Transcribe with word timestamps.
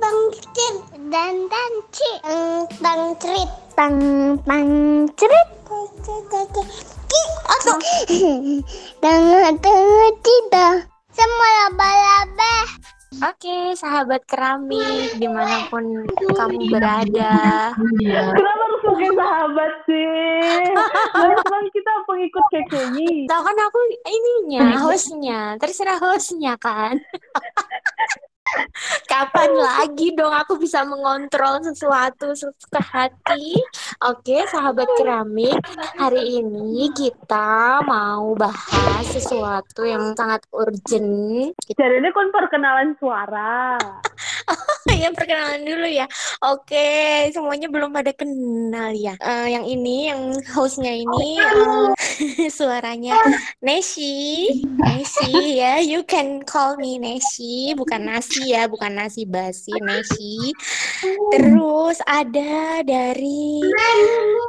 tang 0.00 0.18
cerit 0.32 0.76
dan 1.10 1.34
dan 1.46 1.72
ci 1.94 2.10
tang 2.82 3.02
cerit 3.18 3.50
tang 3.78 3.98
tang 4.42 4.70
cerit 5.14 5.48
atau 7.44 7.78
tang. 9.00 9.22
Tang 9.62 9.84
tidak 10.24 10.88
semua 11.14 11.48
laba-laba. 11.64 12.56
Oke, 13.22 13.78
sahabat 13.78 14.26
keramik, 14.26 15.14
di 15.22 15.30
mana 15.30 15.70
pun 15.70 16.02
kamu 16.34 16.66
berada. 16.66 17.70
Kenapa 17.78 18.62
harus 18.66 18.80
pakai 18.82 19.10
sahabat 19.14 19.72
sih? 19.86 20.74
Memang 21.22 21.64
kita 21.70 21.92
pengikut 22.10 22.44
KKI. 22.50 23.30
Tahu 23.30 23.42
kan 23.46 23.58
aku 23.70 23.80
ininya, 24.02 24.82
hostnya. 24.82 25.54
Terserah 25.62 26.02
hostnya 26.02 26.58
kan. 26.58 26.98
Kapan 29.08 29.50
lagi 29.56 30.12
dong 30.14 30.32
aku 30.32 30.60
bisa 30.60 30.84
mengontrol 30.84 31.64
sesuatu 31.64 32.34
sesuka 32.36 32.82
hati? 32.82 33.56
Oke, 34.04 34.44
sahabat 34.50 34.86
keramik, 35.00 35.58
hari 35.96 36.42
ini 36.42 36.90
kita 36.92 37.80
mau 37.86 38.36
bahas 38.36 39.06
sesuatu 39.08 39.86
yang 39.86 40.12
sangat 40.18 40.44
urgent. 40.52 41.54
Jadi 41.56 41.94
ini 41.98 42.10
kan 42.12 42.28
perkenalan 42.30 42.92
suara. 43.00 43.78
yang 45.04 45.14
perkenalan 45.16 45.62
dulu 45.64 45.88
ya. 45.88 46.06
Oke, 46.44 47.28
semuanya 47.32 47.68
belum 47.72 47.90
pada 47.90 48.12
kenal 48.12 48.92
ya. 48.92 49.16
Eh, 49.18 49.56
yang 49.56 49.64
ini, 49.64 50.12
yang 50.12 50.20
hostnya 50.52 50.92
ini 50.92 51.40
eh, 51.40 52.50
suaranya 52.58 53.16
Neshi, 53.64 54.46
Neshi 54.78 55.58
ya. 55.58 55.80
You 55.80 56.04
can 56.04 56.44
call 56.44 56.76
me 56.76 57.00
Neshi, 57.00 57.72
bukan 57.74 58.06
nasi 58.06 58.33
ya, 58.42 58.66
bukan 58.66 58.98
nasi 58.98 59.22
basi, 59.28 59.70
Neshi. 59.78 60.50
Terus 61.30 62.02
ada 62.08 62.82
dari 62.82 63.62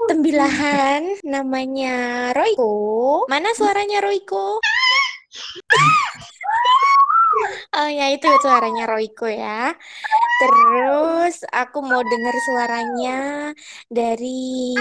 Tembilahan, 0.10 1.22
namanya 1.26 2.32
Royko. 2.34 3.26
Mana 3.30 3.54
suaranya 3.54 4.02
Royko? 4.02 4.58
Oh 7.76 7.92
ya 7.92 8.16
itu 8.16 8.32
suaranya 8.40 8.88
Royko 8.88 9.28
ya. 9.28 9.76
Terus 10.40 11.44
aku 11.52 11.84
mau 11.84 12.00
dengar 12.00 12.32
suaranya 12.48 13.52
dari 13.92 14.72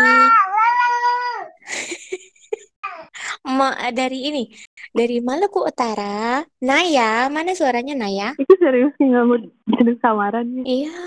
Ma, 3.59 3.75
dari 3.91 4.31
ini 4.31 4.47
dari 4.95 5.19
Maluku 5.19 5.61
Utara. 5.61 6.47
Naya, 6.63 7.27
mana 7.27 7.51
suaranya 7.53 7.99
Naya? 7.99 8.33
Itu 8.43 8.55
serius 8.57 8.95
nggak 8.97 9.25
mau 9.27 9.37
jadi 9.75 9.93
samaran 9.99 10.47
ya. 10.55 10.63
Iya, 10.65 11.03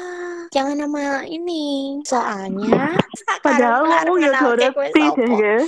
jangan 0.51 0.75
nama 0.77 1.23
ini. 1.23 1.97
Soalnya 2.03 2.99
Padahal 3.39 3.87
ya 4.19 4.35
Dorothy 4.35 4.67
cewek 4.67 4.89
deh 4.91 5.07
sopo. 5.07 5.23
guys. 5.39 5.67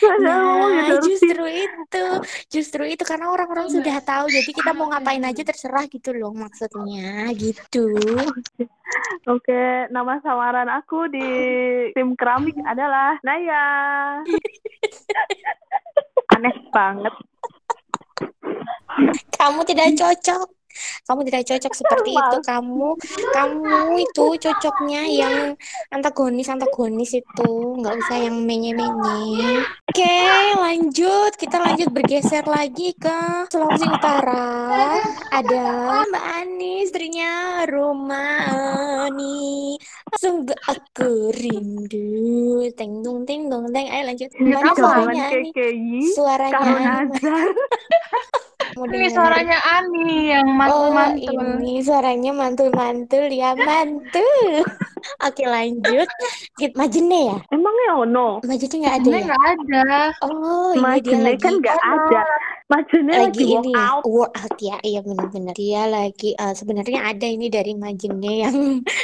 Padahal 0.00 0.48
ya 0.48 0.72
Nah, 0.72 0.86
Dorothy. 0.88 1.06
justru 1.12 1.44
itu, 1.44 2.04
justru 2.48 2.82
itu 2.88 3.04
karena 3.04 3.28
orang-orang 3.28 3.68
sudah 3.68 4.00
tahu, 4.00 4.32
jadi 4.32 4.48
kita 4.48 4.72
mau 4.72 4.88
ngapain 4.88 5.20
aja 5.20 5.44
terserah 5.44 5.84
gitu 5.86 6.16
loh 6.16 6.32
maksudnya, 6.32 7.28
gitu. 7.36 7.92
Oke, 9.28 9.84
nama 9.92 10.16
samaran 10.24 10.72
aku 10.72 11.12
di 11.12 11.28
tim 11.92 12.16
keramik 12.16 12.56
adalah 12.64 13.20
Naya. 13.20 13.64
Aneh 16.32 16.54
banget. 16.70 17.12
Kamu 19.38 19.60
tidak 19.64 19.94
cocok, 19.94 20.48
kamu 21.06 21.20
tidak 21.26 21.42
cocok 21.48 21.72
seperti 21.74 22.10
itu. 22.14 22.36
Kamu, 22.44 22.88
kamu 23.34 23.78
itu 24.02 24.26
cocoknya 24.38 25.02
yang 25.10 25.36
antagonis 25.90 26.50
antagonis 26.50 27.16
itu, 27.16 27.52
nggak 27.78 27.94
usah 27.98 28.18
yang 28.18 28.36
menye 28.42 28.74
menye. 28.74 29.64
Oke, 29.98 30.22
lanjut, 30.62 31.34
kita 31.34 31.58
lanjut 31.58 31.90
bergeser 31.90 32.46
lagi 32.46 32.94
ke 32.94 33.50
Sulawesi 33.50 33.82
Utara. 33.82 34.94
Ada 35.34 35.66
Mbak 36.06 36.24
Ani, 36.38 36.86
istrinya 36.86 37.66
Romani. 37.66 39.74
Sungguh 40.14 40.54
aku 40.70 41.34
rindu. 41.34 42.62
Teng 42.78 43.02
dung 43.02 43.26
teng 43.26 43.50
dung 43.50 43.74
teng. 43.74 43.90
Ayo 43.90 44.06
lanjut. 44.06 44.30
Mana 44.38 44.70
Gabungan 44.70 44.78
suaranya 44.78 45.24
Ani? 45.34 45.50
KKI, 45.50 46.00
Suaranya 46.14 46.58
Ani. 47.02 47.18
Ini 48.78 49.10
suaranya 49.10 49.58
Ani 49.74 50.30
yang 50.30 50.46
Oh, 50.46 50.54
mantul-mantul. 50.54 51.34
ini 51.58 51.82
suaranya 51.82 52.30
mantul-mantul 52.30 53.26
ya, 53.26 53.58
mantul. 53.58 54.62
Oke, 55.18 55.42
lanjut. 55.48 56.06
Kita 56.54 56.78
Majene 56.78 57.20
ya? 57.26 57.36
Emangnya 57.50 57.90
ono? 57.96 58.38
Majene 58.46 58.74
nggak 58.78 58.94
ada 58.94 59.02
Ini 59.02 59.18
ya? 59.18 59.24
nggak 59.26 59.44
ada. 59.50 59.82
Oh, 60.24 60.72
iya 60.76 60.82
Majene 60.84 61.22
lagi 61.24 61.40
kan 61.40 61.54
nggak 61.58 61.78
ada. 61.80 62.22
Majene 62.68 63.12
lagi 63.12 63.24
lagi 63.24 63.44
ini 63.56 63.72
ya, 63.72 63.84
out. 63.96 64.02
work 64.04 64.32
out 64.36 64.56
ya. 64.60 64.76
Iya 64.84 65.00
benar-benar. 65.00 65.54
Dia 65.56 65.82
lagi 65.88 66.30
eh, 66.36 66.54
sebenarnya 66.54 67.00
ada 67.08 67.26
ini 67.26 67.46
dari 67.48 67.72
Majene 67.72 68.32
yang 68.44 68.56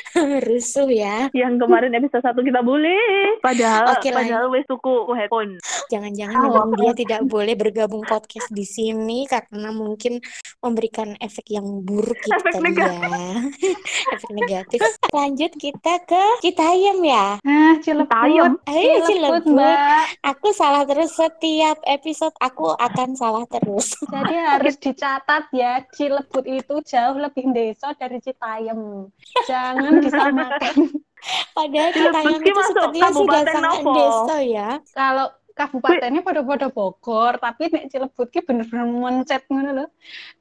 rusuh 0.49 0.89
ya. 0.93 1.33
Yang 1.33 1.65
kemarin 1.65 1.97
episode 1.97 2.23
satu 2.23 2.45
kita 2.45 2.61
bully. 2.61 2.97
Padahal, 3.41 3.97
lanjut. 3.97 4.13
padahal 4.13 4.47
wes 4.53 4.67
tuku 4.69 4.95
headphone. 5.17 5.57
Jangan-jangan 5.89 6.37
Oh, 6.37 6.45
memang 6.49 6.71
dia 6.77 6.93
tidak 6.97 7.21
boleh 7.27 7.55
bergabung 7.55 8.05
podcast 8.05 8.49
di 8.51 8.65
sini 8.65 9.25
karena 9.25 9.71
mungkin 9.71 10.21
memberikan 10.61 11.13
efek 11.19 11.53
yang 11.53 11.65
buruk 11.81 12.17
gitu 12.21 12.35
Efek 12.35 12.53
tadi 12.53 12.65
negatif. 12.73 13.01
ya. 13.05 13.33
efek 14.15 14.31
negatif. 14.33 14.79
Lanjut 15.13 15.53
kita 15.57 15.95
ke 16.05 16.23
Citayam 16.41 16.99
ya. 17.01 17.27
Nah, 17.41 17.73
Tayem. 17.81 17.83
Cileput. 17.85 18.69
Ayo 18.69 18.95
Cileput, 19.05 19.07
Cilebut. 19.07 19.45
Mbak. 19.55 20.05
Aku 20.25 20.49
salah 20.53 20.85
terus 20.85 21.11
setiap 21.13 21.79
episode 21.85 22.35
aku 22.41 22.73
akan 22.73 23.09
salah 23.15 23.45
terus. 23.47 23.93
Jadi 24.05 24.35
harus 24.35 24.75
dicatat 24.77 25.49
ya, 25.53 25.85
Cilebut 25.93 26.45
itu 26.45 26.75
jauh 26.85 27.17
lebih 27.17 27.53
desa 27.53 27.93
dari 27.95 28.19
Citayam. 28.21 29.09
Jangan 29.45 30.01
disamakan. 30.01 30.77
Padahal 31.57 31.91
Citayam 31.93 32.41
itu 32.41 32.61
sepertinya 32.69 33.11
sudah 33.13 33.43
sangat 33.49 33.81
desa 33.85 34.37
ya. 34.43 34.71
Kalau 34.93 35.29
kabupatennya 35.55 36.21
pada-pada 36.21 36.67
Bogor, 36.67 37.39
tapi 37.39 37.71
nek 37.71 37.87
Cilebut 37.87 38.27
ki 38.27 38.43
bener-bener 38.43 38.85
mencet 38.85 39.47
ngono 39.47 39.71
loh. 39.73 39.89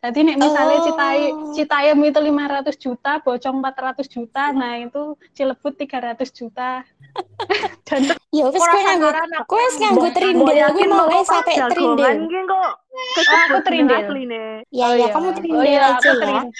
Jadi 0.01 0.19
nek 0.25 0.37
misalnya 0.37 0.71
Oh. 0.73 0.83
Citai, 0.83 1.21
Citayam 1.53 2.01
itu 2.01 2.19
500 2.19 2.75
juta, 2.75 3.21
Bocong 3.21 3.57
400 3.61 4.09
juta, 4.09 4.49
nah 4.49 4.73
itu 4.75 5.13
Cilebut 5.31 5.73
300 5.77 6.33
juta. 6.33 6.81
Dan 7.87 8.09
Ya 8.33 8.49
wis 8.49 8.57
kowe 8.57 8.81
nganggo 8.81 9.09
kowe 9.45 9.61
wis 9.61 9.77
nganggo 9.77 10.09
trindel 10.09 10.57
kuwi 10.73 10.85
mau 10.89 11.21
sampai 11.21 11.55
trindel. 11.69 12.25
kok 12.43 12.71
Oh, 13.13 13.41
aku 13.49 13.57
trindel. 13.61 14.01
asline. 14.01 14.65
Ya 14.69 14.85
Oh 14.89 14.93
ya 14.93 14.97
iya. 14.99 15.07
kamu 15.09 15.29
Oh 15.29 15.35
trindel 15.37 15.65
iya, 15.65 15.81
aja 15.93 16.09
ya. 16.09 16.13
trin- 16.17 16.51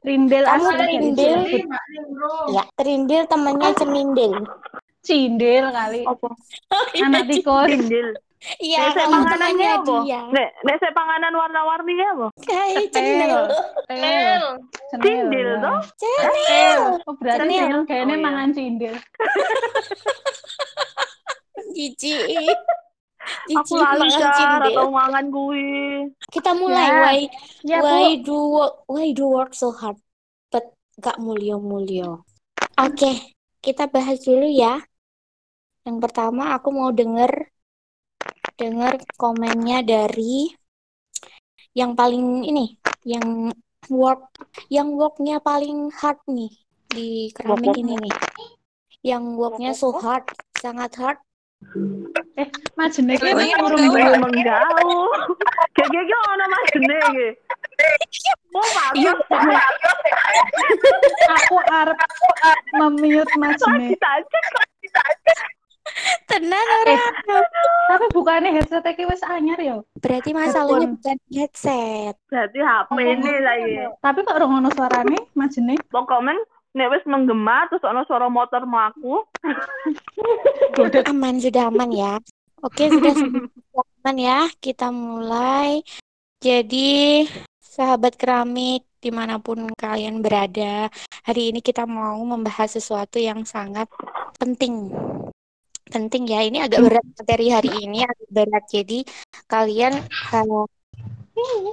Trindel 0.00 0.42
Kamu 0.42 0.64
asli 0.64 0.78
dari 0.80 0.94
trindel. 0.96 1.38
Cilebut. 1.44 2.48
Ya, 2.48 2.62
trindel 2.72 3.22
temannya 3.28 3.70
cemindel. 3.76 4.32
Cindel 5.00 5.64
kali. 5.70 6.02
Apa? 6.04 6.28
Anak 7.04 7.28
tikus. 7.28 7.68
Tindil. 7.68 8.08
Iya, 8.56 8.88
Nek 8.96 9.04
panganannya 9.12 9.68
apa? 9.68 9.96
Nek 10.32 10.48
nek 10.64 10.76
saya 10.80 10.92
panganan 10.96 11.32
warna-warni 11.36 11.92
ya 11.92 12.08
apa? 12.16 12.26
Kayak. 12.40 12.88
Tel. 12.88 13.36
Tindil 14.96 15.44
ya. 15.44 15.60
toh? 15.60 15.80
Cendel. 16.00 16.80
Oh, 17.04 17.14
berarti. 17.20 17.52
Cenil 17.52 17.76
kayaknya 17.84 18.12
Oh, 18.12 18.16
iya. 18.16 18.24
mangan 18.24 18.48
cindel. 18.56 18.96
Jijik. 21.76 22.56
Aku 23.52 23.76
lali 23.76 24.08
mangan 24.08 24.16
jar 24.16 24.32
cindel. 24.34 24.72
atau 24.72 24.86
mangan 24.88 25.24
kuwi. 25.28 25.68
Kita 26.32 26.50
mulai. 26.56 26.80
Ya. 26.80 26.96
Why 26.96 27.18
Ya, 27.62 27.78
why 27.84 28.16
Bu. 28.16 28.24
do 28.24 28.36
work, 28.50 28.74
why 28.88 29.06
do 29.12 29.24
work 29.28 29.52
so 29.52 29.68
hard 29.70 30.00
but 30.48 30.64
gak 30.96 31.20
mulio-mulio. 31.20 32.24
Oke, 32.80 33.36
kita 33.60 33.84
bahas 33.86 34.24
dulu 34.24 34.48
ya. 34.48 34.80
Yang 35.86 35.96
pertama 36.04 36.56
aku 36.56 36.68
mau 36.74 36.90
denger 36.92 37.30
denger 38.60 39.00
komennya 39.16 39.80
dari 39.80 40.52
yang 41.72 41.96
paling 41.96 42.44
ini, 42.44 42.76
yang 43.08 43.48
work 43.88 44.28
yang 44.68 44.92
worknya 44.92 45.40
paling 45.40 45.88
hard 45.94 46.20
nih 46.28 46.52
di 46.90 47.32
keramik 47.32 47.72
ini 47.80 47.96
nih. 47.96 48.14
Yang 49.00 49.24
worknya 49.40 49.72
so 49.72 49.94
hard, 49.96 50.28
sangat 50.60 50.92
hard. 51.00 51.18
Majene 52.76 53.20
ki 53.20 53.36
wis 53.36 53.52
Urung 53.60 53.76
urung 53.76 53.84
duwe 53.92 54.16
menggau. 54.16 55.12
Kayak 55.76 55.88
gitu 55.92 56.16
ono 56.16 56.44
majene 56.48 56.96
iki. 57.08 57.28
Oh, 58.50 58.66
Iya, 58.92 59.12
bagus. 59.28 59.62
aku 61.32 61.56
arep 61.64 61.98
memiut. 62.76 63.28
Kita 63.28 64.12
aja 66.00 66.18
Tenan 66.26 66.62
Eh, 66.62 66.78
orang. 66.86 67.12
tapi 67.86 68.04
bukannya 68.10 68.50
headset 68.54 68.86
iki 68.86 69.04
wis 69.04 69.20
anyar 69.22 69.58
ya. 69.58 69.76
Berarti 69.98 70.30
masalahnya 70.30 70.94
bukan 70.94 71.16
headset. 71.28 72.14
berarti 72.26 72.58
HP 72.58 72.88
ini 72.96 73.32
lah 73.38 73.54
iki. 73.56 73.74
Tapi 73.98 74.18
kok 74.22 74.36
ora 74.36 74.46
ono 74.46 74.70
suarane 74.70 75.18
Majene? 75.34 75.74
Pokoknya 75.90 76.38
nek 76.70 76.90
wis 76.90 77.04
menggema 77.04 77.66
terus 77.66 77.82
ono 77.82 78.06
suara 78.06 78.30
motor 78.30 78.62
mlaku 78.62 79.26
Aman, 81.04 81.36
sudah 81.38 81.68
aman 81.68 81.90
ya. 81.90 82.14
Oke, 82.62 82.86
sudah 82.86 83.12
sudah 83.18 83.84
aman 84.00 84.16
ya. 84.16 84.38
Kita 84.56 84.88
mulai. 84.88 85.82
Jadi, 86.40 87.28
sahabat 87.60 88.16
keramik, 88.16 88.88
di 88.96 89.12
mana 89.12 89.36
pun 89.36 89.68
kalian 89.74 90.24
berada, 90.24 90.88
hari 91.20 91.52
ini 91.52 91.60
kita 91.60 91.84
mau 91.84 92.16
membahas 92.22 92.72
sesuatu 92.72 93.20
yang 93.20 93.44
sangat 93.44 93.84
penting. 94.38 94.88
Penting 95.90 96.24
ya, 96.30 96.40
ini 96.46 96.58
agak 96.62 96.86
berat 96.86 97.06
materi 97.18 97.46
hari 97.50 97.70
ini, 97.82 98.06
agak 98.06 98.30
berat. 98.30 98.64
Jadi, 98.70 98.98
kalian 99.50 99.92
kalau 100.30 100.70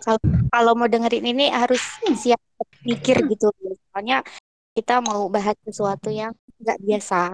kalau, 0.01 0.21
kalau 0.49 0.71
mau 0.73 0.87
dengerin 0.89 1.25
ini 1.27 1.53
harus 1.53 1.81
siap 2.17 2.39
mikir 2.81 3.21
gitu. 3.29 3.53
Soalnya 3.93 4.25
kita 4.73 4.99
mau 5.05 5.29
bahas 5.29 5.53
sesuatu 5.61 6.09
yang 6.09 6.33
nggak 6.57 6.79
biasa. 6.81 7.31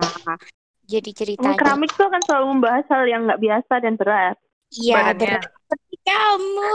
Jadi 0.84 1.10
ceritanya, 1.16 1.56
keramik 1.56 1.96
tuh 1.96 2.12
kan 2.12 2.20
selalu 2.28 2.60
membahas 2.60 2.86
hal 2.92 3.08
yang 3.08 3.24
nggak 3.24 3.40
biasa 3.40 3.74
dan 3.80 3.96
berat 3.96 4.36
iya 4.82 5.14
berat 5.14 5.44
seperti 5.46 5.96
kamu. 6.06 6.74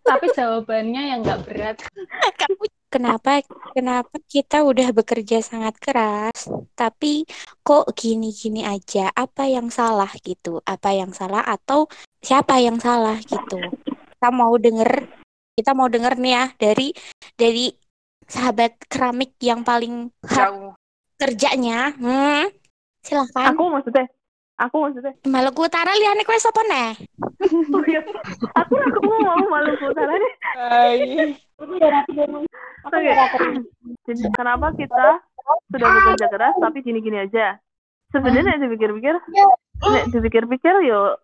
Tapi 0.00 0.26
jawabannya 0.32 1.02
yang 1.12 1.20
nggak 1.22 1.40
berat. 1.44 1.76
Kamu 2.40 2.64
kenapa 2.90 3.40
kenapa 3.72 4.18
kita 4.26 4.66
udah 4.66 4.90
bekerja 4.90 5.40
sangat 5.40 5.78
keras, 5.78 6.50
tapi 6.74 7.24
kok 7.62 7.94
gini-gini 7.94 8.66
aja? 8.66 9.08
Apa 9.14 9.46
yang 9.46 9.70
salah 9.70 10.10
gitu? 10.20 10.58
Apa 10.66 10.92
yang 10.92 11.14
salah 11.14 11.46
atau 11.46 11.86
siapa 12.20 12.58
yang 12.58 12.82
salah 12.82 13.16
gitu? 13.22 13.62
Kita 13.88 14.28
mau 14.34 14.52
denger, 14.58 15.06
kita 15.56 15.72
mau 15.72 15.86
denger 15.86 16.18
nih 16.18 16.32
ya 16.34 16.44
dari 16.58 16.88
dari 17.38 17.72
sahabat 18.26 18.76
keramik 18.90 19.38
yang 19.40 19.62
paling 19.62 20.10
jauh 20.26 20.74
kerjanya. 21.16 21.94
Hmm, 21.96 22.50
silahkan. 23.00 23.54
aku 23.54 23.62
maksudnya 23.70 24.10
aku 24.60 24.76
maksudnya 24.84 25.12
Maluku 25.24 25.64
Utara 25.64 25.96
liane 25.96 26.22
kowe 26.28 26.36
sapa 26.36 26.60
neh? 26.68 26.92
oh 27.74 27.82
iya 27.88 28.04
aku 28.54 28.74
aku 28.76 29.00
mau 29.08 29.40
Maluku 29.48 29.88
Utara 29.88 30.12
nih 30.12 30.34
Oke. 32.88 33.12
Jadi 34.08 34.22
kenapa 34.32 34.72
kita 34.72 35.20
sudah 35.68 35.88
bekerja 35.92 36.26
keras 36.32 36.54
tapi 36.56 36.80
gini-gini 36.80 37.28
aja? 37.28 37.60
Sebenarnya 38.10 38.56
nek 38.56 38.64
dipikir-pikir, 38.66 39.14
nek 39.84 40.04
dipikir-pikir 40.10 40.74
yo 40.88 41.14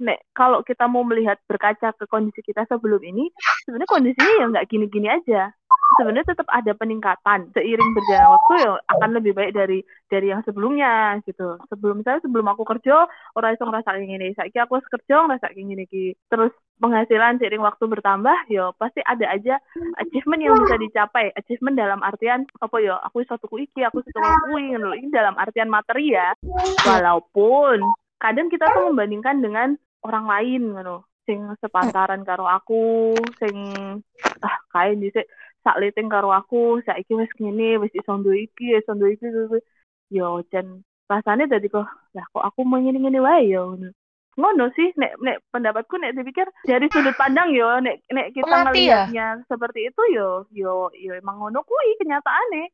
nek 0.00 0.24
kalau 0.32 0.64
kita 0.64 0.88
mau 0.88 1.04
melihat 1.04 1.36
berkaca 1.44 1.92
ke 1.96 2.04
kondisi 2.08 2.40
kita 2.44 2.64
sebelum 2.68 3.00
ini, 3.04 3.28
sebenarnya 3.68 3.92
kondisinya 3.92 4.32
ya 4.40 4.44
nggak 4.48 4.66
gini-gini 4.72 5.08
aja. 5.12 5.52
Sebenarnya 5.94 6.34
tetap 6.34 6.50
ada 6.50 6.72
peningkatan 6.74 7.54
seiring 7.54 7.90
berjalan 7.94 8.34
waktu 8.34 8.52
ya 8.58 8.72
akan 8.98 9.10
lebih 9.14 9.32
baik 9.38 9.54
dari 9.54 9.78
dari 10.10 10.34
yang 10.34 10.42
sebelumnya 10.42 11.22
gitu. 11.22 11.56
Sebelum 11.70 12.02
misalnya 12.02 12.26
sebelum 12.26 12.46
aku 12.50 12.66
kerja 12.66 13.06
orang 13.38 13.54
iso 13.54 13.64
ngerasa 13.64 13.94
kayak 13.94 14.10
gini, 14.10 14.28
saiki 14.34 14.58
aku 14.58 14.82
kerja 14.82 15.24
ngerasa 15.24 15.54
kayak 15.54 15.62
gini. 15.62 15.84
Terus 16.26 16.52
penghasilan 16.82 17.38
seiring 17.38 17.62
waktu 17.62 17.84
bertambah, 17.86 18.50
yo 18.50 18.74
pasti 18.76 19.00
ada 19.06 19.30
aja 19.30 19.62
achievement 20.02 20.42
yang 20.42 20.58
bisa 20.66 20.76
dicapai. 20.76 21.30
Achievement 21.38 21.78
dalam 21.78 22.02
artian 22.02 22.44
apa 22.58 22.76
yo? 22.82 22.98
Aku 23.06 23.22
iso 23.22 23.38
tuku 23.38 23.70
iki, 23.70 23.86
aku 23.86 24.02
kuwi 24.50 24.74
ngono. 24.74 24.92
Ini 24.92 25.08
dalam 25.14 25.38
artian 25.38 25.70
materi 25.70 26.12
ya. 26.12 26.34
Walaupun 26.82 27.80
kadang 28.18 28.50
kita 28.50 28.68
tuh 28.74 28.90
membandingkan 28.90 29.38
dengan 29.38 29.68
orang 30.02 30.26
lain 30.26 30.62
ngono. 30.74 31.06
Sing 31.26 31.42
sepantaran 31.58 32.22
karo 32.22 32.46
aku, 32.46 33.10
sing 33.42 33.56
ah 34.46 34.56
kae 34.70 34.94
dhisik 34.94 35.26
sak 35.66 35.82
liting 35.82 36.06
karo 36.06 36.30
aku, 36.30 36.78
saiki 36.86 37.18
wis 37.18 37.30
ngene, 37.42 37.82
wis 37.82 37.90
iso 37.98 38.14
duwe 38.22 38.46
iki, 38.46 38.78
iso 38.78 38.94
duwe 38.94 39.18
iki. 39.18 39.26
Yo 40.14 40.46
jan 40.54 40.86
rasanya 41.10 41.46
dadi 41.50 41.66
kok 41.70 41.86
lah 42.14 42.26
kok 42.30 42.44
aku 42.46 42.62
mau 42.62 42.78
ngene-ngene 42.78 43.18
wae 43.18 43.50
yo 43.50 43.74
ngono. 43.74 43.90
Ngono 44.36 44.64
sih 44.76 44.92
nek 45.00 45.16
nek 45.18 45.42
pendapatku 45.48 45.96
nek 45.96 46.12
dipikir 46.12 46.46
dari 46.62 46.86
sudut 46.92 47.16
pandang 47.16 47.50
yo 47.50 47.80
nek 47.80 48.04
nek 48.12 48.30
kita 48.36 48.46
Mati 48.46 48.86
ya? 48.86 49.08
ngelihatnya 49.10 49.26
seperti 49.48 49.90
itu 49.90 50.02
yo 50.12 50.28
yo 50.52 50.92
yo 50.94 51.12
emang 51.18 51.42
ngono 51.42 51.66
kuwi 51.66 51.98
kenyataane. 51.98 52.70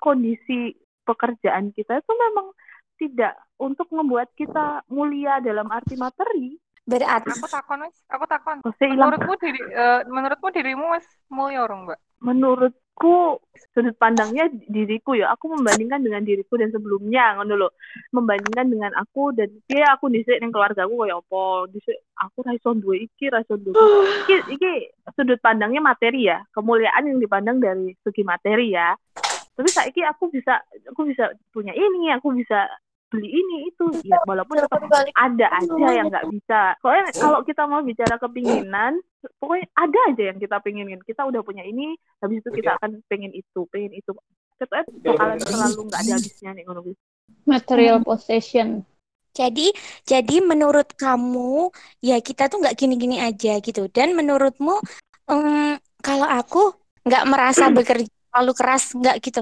Kondisi 0.00 0.72
pekerjaan 1.04 1.74
kita 1.76 2.00
itu 2.00 2.12
memang 2.14 2.54
tidak 3.00 3.34
untuk 3.60 3.88
membuat 3.92 4.32
kita 4.36 4.84
mulia 4.92 5.40
dalam 5.40 5.68
arti 5.72 5.96
materi. 5.96 6.56
Berarti 6.84 7.32
aku 7.32 7.48
takon 7.48 7.84
wis 7.84 7.96
aku 8.08 8.24
takon 8.24 8.56
hilang 8.80 9.12
menurutmu 9.12 9.34
diri 9.40 9.60
eh, 9.72 10.00
menurutmu 10.08 10.48
dirimu 10.52 10.86
wis 10.96 11.06
mulia 11.28 11.64
orang 11.64 11.90
mbak 11.90 12.00
menurutku 12.20 13.40
sudut 13.72 13.96
pandangnya 13.96 14.48
diriku 14.68 15.16
ya. 15.16 15.32
Aku 15.34 15.48
membandingkan 15.52 16.04
dengan 16.04 16.22
diriku 16.24 16.60
dan 16.60 16.68
sebelumnya 16.72 17.40
ngono 17.40 17.54
lho. 17.56 17.68
Membandingkan 18.12 18.66
dengan 18.68 18.92
aku 18.96 19.32
dan 19.32 19.48
dia 19.66 19.88
aku 19.92 20.12
dhisik 20.12 20.36
ning 20.40 20.52
keluargaku 20.52 21.04
koyo 21.04 21.24
apa 21.24 21.42
dhisik 21.72 21.96
aku 22.20 22.38
ra 22.44 22.52
iso 22.52 22.70
duwe 22.76 23.08
iki 23.08 23.32
ra 23.32 23.40
iso 23.40 23.56
duwe 23.56 23.76
iki. 23.76 24.36
iki 24.54 24.54
iki 24.56 24.72
sudut 25.16 25.40
pandangnya 25.40 25.80
materi 25.80 26.28
ya. 26.28 26.44
Kemuliaan 26.52 27.08
yang 27.08 27.18
dipandang 27.18 27.58
dari 27.58 27.96
segi 28.04 28.22
materi 28.22 28.76
ya. 28.76 28.92
Tapi 29.56 29.68
saiki 29.68 30.00
aku 30.04 30.32
bisa 30.32 30.60
aku 30.88 31.08
bisa 31.08 31.32
punya 31.52 31.72
ini 31.76 32.12
aku 32.16 32.32
bisa 32.32 32.64
beli 33.10 33.26
ini 33.26 33.56
itu 33.74 33.84
ya 34.06 34.22
walaupun 34.22 34.62
tetap 34.62 34.86
ada 35.18 35.46
aja 35.58 35.86
yang 35.90 36.06
nggak 36.06 36.30
bisa 36.30 36.78
soalnya 36.78 37.10
kalau 37.18 37.42
kita 37.42 37.66
mau 37.66 37.82
bicara 37.82 38.14
kepinginan 38.22 39.02
pokoknya 39.42 39.66
ada 39.74 39.98
aja 40.14 40.22
yang 40.30 40.38
kita 40.38 40.56
pengenin 40.62 41.02
kita 41.02 41.26
udah 41.26 41.42
punya 41.42 41.66
ini 41.66 41.98
habis 42.22 42.38
itu 42.38 42.48
kita 42.54 42.78
akan 42.78 43.02
pengen 43.10 43.34
itu 43.34 43.66
pengen 43.74 43.92
itu 43.98 44.14
kita 44.60 44.84
bakalan 45.00 45.40
selalu 45.40 45.80
nggak 45.88 46.00
ada 46.04 46.12
habisnya 46.20 46.50
nih 46.52 46.64
ngono. 46.68 46.80
Material 47.48 47.98
possession. 48.04 48.84
Jadi, 49.32 49.72
jadi 50.04 50.36
menurut 50.44 50.92
kamu 50.98 51.72
ya 52.04 52.20
kita 52.20 52.52
tuh 52.52 52.60
nggak 52.60 52.76
gini-gini 52.76 53.22
aja 53.22 53.56
gitu. 53.62 53.88
Dan 53.88 54.12
menurutmu, 54.12 54.76
em, 55.32 55.80
kalau 56.04 56.28
aku 56.28 56.76
nggak 57.08 57.24
merasa 57.24 57.64
bekerja 57.76 58.10
terlalu 58.30 58.52
keras 58.52 58.92
nggak 58.92 59.16
gitu? 59.24 59.40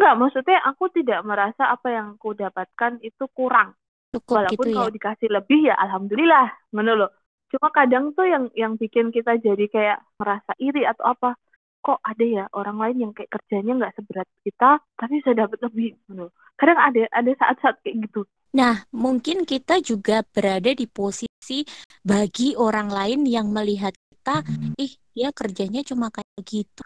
Enggak 0.00 0.16
maksudnya 0.16 0.58
aku 0.64 0.88
tidak 0.88 1.20
merasa 1.28 1.68
apa 1.68 1.92
yang 1.92 2.16
aku 2.16 2.32
dapatkan 2.32 3.04
itu 3.04 3.28
kurang. 3.36 3.76
Cukup 4.16 4.40
walaupun 4.40 4.64
gitu 4.64 4.68
ya. 4.72 4.76
kalau 4.80 4.90
dikasih 4.90 5.28
lebih 5.28 5.60
ya 5.68 5.74
alhamdulillah 5.76 6.48
loh. 6.72 7.12
Cuma 7.52 7.68
kadang 7.68 8.16
tuh 8.16 8.24
yang 8.24 8.48
yang 8.56 8.80
bikin 8.80 9.12
kita 9.12 9.36
jadi 9.36 9.68
kayak 9.68 9.98
merasa 10.16 10.56
iri 10.56 10.88
atau 10.88 11.04
apa 11.12 11.36
kok 11.84 12.00
ada 12.00 12.24
ya 12.24 12.44
orang 12.56 12.76
lain 12.80 12.96
yang 13.08 13.12
kayak 13.12 13.32
kerjanya 13.32 13.72
nggak 13.76 13.94
seberat 13.96 14.28
kita 14.44 14.84
tapi 15.00 15.12
bisa 15.24 15.32
dapat 15.32 15.58
lebih 15.64 15.96
ngono 16.08 16.28
kadang 16.60 16.76
ada 16.76 17.08
ada 17.08 17.32
saat-saat 17.40 17.80
kayak 17.80 18.08
gitu. 18.08 18.28
Nah, 18.50 18.82
mungkin 18.90 19.46
kita 19.46 19.78
juga 19.80 20.26
berada 20.26 20.74
di 20.74 20.84
posisi 20.84 21.62
bagi 22.02 22.58
orang 22.58 22.90
lain 22.90 23.20
yang 23.22 23.48
melihat 23.54 23.94
kita, 23.94 24.42
ih 24.74 24.92
dia 25.14 25.30
kerjanya 25.30 25.86
cuma 25.86 26.10
kayak 26.10 26.42
gitu. 26.42 26.84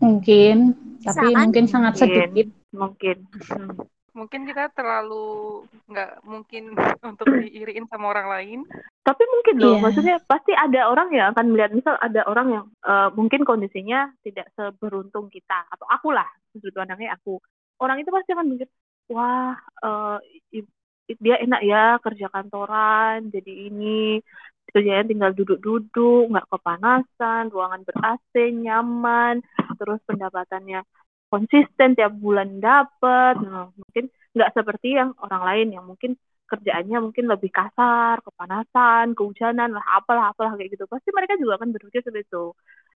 Mungkin, 0.00 0.56
tapi 1.00 1.26
kan? 1.30 1.40
mungkin 1.44 1.64
sangat 1.66 1.92
Mungkin. 1.96 2.30
sedikit. 2.30 2.48
mungkin 2.70 3.16
Hmm. 3.50 3.70
mungkin 4.10 4.42
kita 4.42 4.70
terlalu 4.74 5.62
nggak 5.86 6.10
mungkin 6.22 6.74
untuk 7.10 7.30
diiriin 7.30 7.86
sama 7.86 8.10
orang 8.10 8.26
lain 8.26 8.58
tapi 9.00 9.22
mungkin 9.26 9.54
loh 9.58 9.74
Iya. 9.74 9.82
maksudnya 9.82 10.16
pasti 10.22 10.52
ada 10.54 10.86
orang 10.86 11.08
yang 11.10 11.30
akan 11.32 11.46
melihat 11.50 11.72
misal 11.72 11.94
ada 11.98 12.22
orang 12.26 12.46
yang 12.50 12.64
eh, 12.84 13.08
mungkin 13.14 13.42
kondisinya 13.42 14.10
tidak 14.22 14.50
seberuntung 14.54 15.30
kita 15.30 15.66
atau 15.66 15.86
aku 15.86 16.10
lah 16.10 16.26
sudut 16.52 16.74
pandangnya 16.74 17.14
aku 17.14 17.38
orang 17.78 17.98
itu 17.98 18.10
pasti 18.10 18.30
akan 18.34 18.46
mikir 18.50 18.68
wah 19.08 19.54
eh, 19.82 20.18
i- 20.58 20.74
dia 21.18 21.36
enak 21.42 21.60
ya 21.62 21.98
kerja 21.98 22.26
kantoran 22.30 23.30
jadi 23.30 23.52
ini 23.66 24.22
kerjanya 24.74 25.04
tinggal 25.10 25.30
duduk-duduk 25.34 26.30
nggak 26.32 26.48
kepanasan 26.52 27.42
ruangan 27.52 27.82
ber 27.86 27.96
AC 28.02 28.32
nyaman 28.64 29.42
terus 29.78 30.00
pendapatannya 30.08 30.80
konsisten 31.30 31.94
tiap 31.98 32.12
bulan 32.18 32.58
dapat 32.58 33.34
nah, 33.42 33.70
mungkin 33.74 34.04
nggak 34.34 34.50
seperti 34.54 34.98
yang 34.98 35.10
orang 35.22 35.42
lain 35.42 35.68
yang 35.74 35.84
mungkin 35.86 36.14
kerjaannya 36.50 36.98
mungkin 36.98 37.30
lebih 37.30 37.50
kasar, 37.54 38.18
kepanasan, 38.26 39.14
kehujanan 39.14 39.70
lah, 39.70 39.84
apalah 39.94 40.34
apalah 40.34 40.58
kayak 40.58 40.74
gitu. 40.74 40.84
Pasti 40.90 41.14
mereka 41.14 41.38
juga 41.38 41.62
akan 41.62 41.70
berpikir 41.70 42.02
seperti 42.02 42.26
itu. 42.26 42.44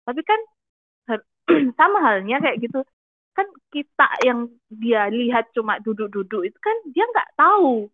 Tapi 0.08 0.20
kan 0.24 0.40
sama 1.78 1.98
halnya 2.00 2.40
kayak 2.40 2.58
gitu. 2.64 2.80
Kan 3.36 3.46
kita 3.72 4.08
yang 4.24 4.48
dia 4.72 5.08
lihat 5.12 5.52
cuma 5.56 5.80
duduk-duduk 5.84 6.48
itu 6.48 6.58
kan 6.60 6.76
dia 6.92 7.04
nggak 7.08 7.30
tahu 7.36 7.88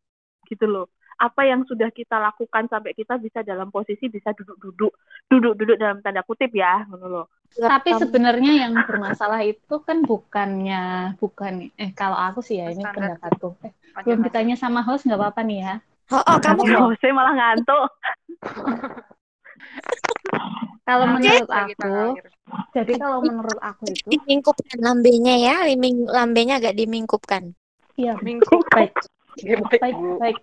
gitu 0.50 0.66
loh. 0.66 0.86
Apa 1.18 1.42
yang 1.50 1.66
sudah 1.66 1.90
kita 1.90 2.14
lakukan 2.22 2.70
sampai 2.70 2.94
kita 2.94 3.18
bisa 3.18 3.42
dalam 3.42 3.74
posisi 3.74 4.06
bisa 4.06 4.30
duduk-duduk, 4.32 4.94
duduk-duduk 5.26 5.76
dalam 5.76 5.98
tanda 5.98 6.22
kutip 6.22 6.54
ya, 6.54 6.86
loh. 6.94 7.26
Tapi 7.58 7.90
sebenarnya 7.96 8.68
yang 8.68 8.74
bermasalah 8.86 9.42
itu 9.42 9.82
kan 9.82 10.06
bukannya 10.06 11.16
bukan 11.18 11.74
eh 11.74 11.90
kalau 11.90 12.14
aku 12.14 12.38
sih 12.38 12.62
ya 12.62 12.70
ini 12.70 12.86
pendapatku. 12.86 13.58
Eh, 13.66 13.72
belum 14.06 14.22
ditanya 14.22 14.54
sama 14.54 14.84
host 14.86 15.10
nggak 15.10 15.18
apa-apa 15.18 15.42
nih 15.42 15.58
ya. 15.66 15.74
Oh, 16.08 16.22
oh, 16.22 16.38
kamu 16.38 16.62
Oh, 16.78 16.94
saya 17.02 17.12
malah 17.12 17.34
ngantuk. 17.34 17.84
Kalau 20.88 21.04
Nanti 21.04 21.28
menurut 21.28 21.50
aku, 21.52 21.92
jadi 22.72 22.92
kalau 22.96 23.20
menurut 23.20 23.60
aku 23.60 23.92
itu, 23.92 24.08
dimingkupkan 24.08 24.80
lambenya 24.80 25.36
ya, 25.36 25.56
liming, 25.68 26.08
lambenya 26.08 26.56
agak 26.56 26.80
dimingkupkan. 26.80 27.52
ya 27.92 28.16
Minggu. 28.24 28.64
baik, 28.72 28.96
Ya, 29.44 29.60
baik, 29.60 29.96
baik. 30.16 30.38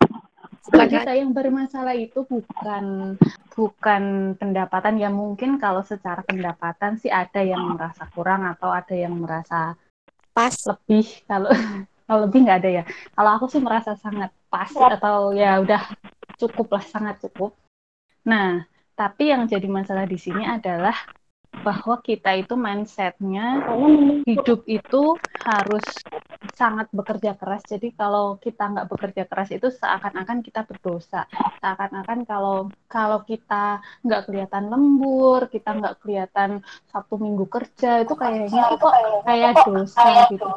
Jadi 0.66 0.98
Silakan. 0.98 1.14
yang 1.14 1.32
bermasalah 1.32 1.94
itu 1.94 2.26
bukan 2.26 3.16
bukan 3.54 4.04
pendapatan 4.36 4.98
ya 4.98 5.14
mungkin 5.14 5.62
kalau 5.62 5.86
secara 5.86 6.26
pendapatan 6.26 6.98
sih 6.98 7.14
ada 7.14 7.46
yang 7.46 7.78
merasa 7.78 8.10
kurang 8.10 8.50
atau 8.50 8.74
ada 8.74 8.98
yang 8.98 9.14
merasa 9.14 9.78
Pas. 10.34 10.52
lebih 10.68 11.06
kalau 11.30 11.48
kalau 12.10 12.20
lebih 12.26 12.50
nggak 12.50 12.60
ada 12.66 12.70
ya. 12.82 12.84
Kalau 13.14 13.32
aku 13.38 13.46
sih 13.48 13.62
merasa 13.62 13.94
sangat 13.96 14.34
pas 14.50 14.70
atau 14.74 15.32
ya 15.32 15.62
udah 15.62 15.82
cukup 16.42 16.76
lah 16.76 16.84
sangat 16.86 17.22
cukup. 17.22 17.54
Nah, 18.26 18.66
tapi 18.98 19.30
yang 19.30 19.46
jadi 19.46 19.70
masalah 19.70 20.10
di 20.10 20.18
sini 20.18 20.44
adalah 20.44 20.96
bahwa 21.64 22.04
kita 22.04 22.36
itu 22.36 22.60
mindsetnya 22.60 23.64
hidup 24.28 24.68
itu 24.68 25.16
harus 25.46 25.86
sangat 26.56 26.88
bekerja 26.96 27.36
keras. 27.36 27.62
Jadi 27.68 27.92
kalau 27.92 28.40
kita 28.40 28.72
nggak 28.72 28.88
bekerja 28.88 29.24
keras 29.28 29.52
itu 29.52 29.68
seakan-akan 29.68 30.40
kita 30.40 30.64
berdosa. 30.64 31.28
Seakan-akan 31.60 32.24
kalau 32.24 32.72
kalau 32.88 33.22
kita 33.28 33.84
nggak 34.02 34.32
kelihatan 34.32 34.72
lembur, 34.72 35.52
kita 35.52 35.76
nggak 35.76 36.00
kelihatan 36.00 36.64
Sabtu 36.90 37.20
Minggu 37.20 37.46
kerja 37.52 38.08
itu 38.08 38.16
kayaknya 38.16 38.80
kok 38.80 38.94
kayak 39.28 39.54
dosa 39.68 40.26
gitu. 40.32 40.48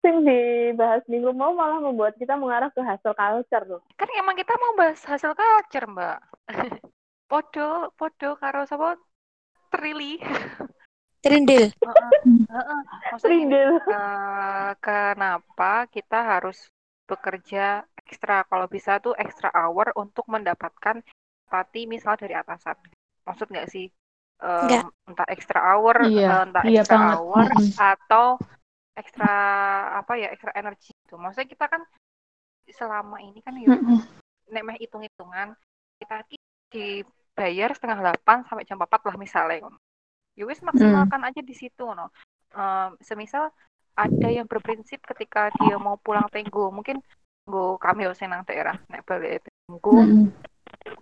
Sing 0.00 0.24
dibahas 0.24 1.04
minggu 1.12 1.36
mau 1.36 1.52
malah 1.52 1.76
membuat 1.76 2.16
kita 2.16 2.32
mengarah 2.32 2.72
ke 2.72 2.80
hustle 2.80 3.12
culture 3.12 3.64
loh. 3.68 3.82
Kan 4.00 4.08
emang 4.16 4.32
kita 4.32 4.56
mau 4.56 4.72
bahas 4.72 5.00
hasil 5.04 5.36
culture, 5.36 5.84
Mbak. 5.92 6.18
podo, 7.30 7.92
podo 8.00 8.30
karo 8.40 8.64
sapa? 8.64 8.96
Trili. 9.68 10.16
Trindil. 11.20 11.68
Rindel. 13.20 13.76
eh, 13.76 14.70
kenapa 14.80 15.84
kita 15.92 16.18
harus 16.24 16.56
bekerja 17.04 17.84
ekstra? 18.08 18.46
Kalau 18.48 18.66
bisa 18.70 18.96
tuh 19.04 19.14
extra 19.20 19.52
hour 19.52 19.92
untuk 19.98 20.24
mendapatkan 20.32 21.04
pati 21.50 21.84
misal 21.84 22.16
dari 22.16 22.32
atasan. 22.32 22.76
Maksud 23.28 23.46
nggak 23.52 23.68
sih? 23.68 23.86
Nggak. 24.40 24.84
entah 25.10 25.28
extra 25.28 25.60
hour, 25.60 25.96
Iya, 26.00 26.28
eh, 26.32 26.42
entah 26.48 26.64
iya 26.64 26.80
extra 26.80 26.96
banget. 26.96 27.18
hour 27.20 27.46
Mm-mm. 27.50 27.68
atau 27.76 28.26
ekstra 28.96 29.32
apa 30.00 30.12
ya, 30.16 30.28
ekstra 30.32 30.52
energi 30.56 30.90
itu. 30.96 31.14
Maksudnya 31.20 31.48
kita 31.52 31.66
kan 31.68 31.82
selama 32.70 33.18
ini 33.20 33.42
kan 33.42 33.54
ya 33.58 33.66
Mm-mm. 33.66 33.98
nek 34.54 34.62
meh 34.66 34.76
hitung-hitungan 34.78 35.48
kita 36.00 36.16
ki 36.30 36.38
dibayar 36.70 37.70
setengah 37.74 37.98
delapan 37.98 38.38
sampai 38.46 38.64
jam 38.64 38.78
4 38.78 39.00
lah 39.10 39.16
misalnya. 39.18 39.66
Ya 40.40 40.48
wis 40.48 40.64
maksimalkan 40.64 41.20
aja 41.28 41.44
di 41.44 41.52
situ 41.52 41.84
no. 41.92 42.08
semisal 43.04 43.52
ada 43.92 44.28
yang 44.32 44.48
berprinsip 44.48 45.04
ketika 45.04 45.52
dia 45.60 45.76
mau 45.76 46.00
pulang 46.00 46.24
tenggo 46.32 46.72
mungkin 46.72 47.04
nggo 47.44 47.76
kami 47.76 48.08
senang 48.16 48.42
daerah 48.48 48.80
nek 48.88 49.04
balik 49.04 49.44
tenggo 49.44 50.00
Mm-mm. 50.00 50.32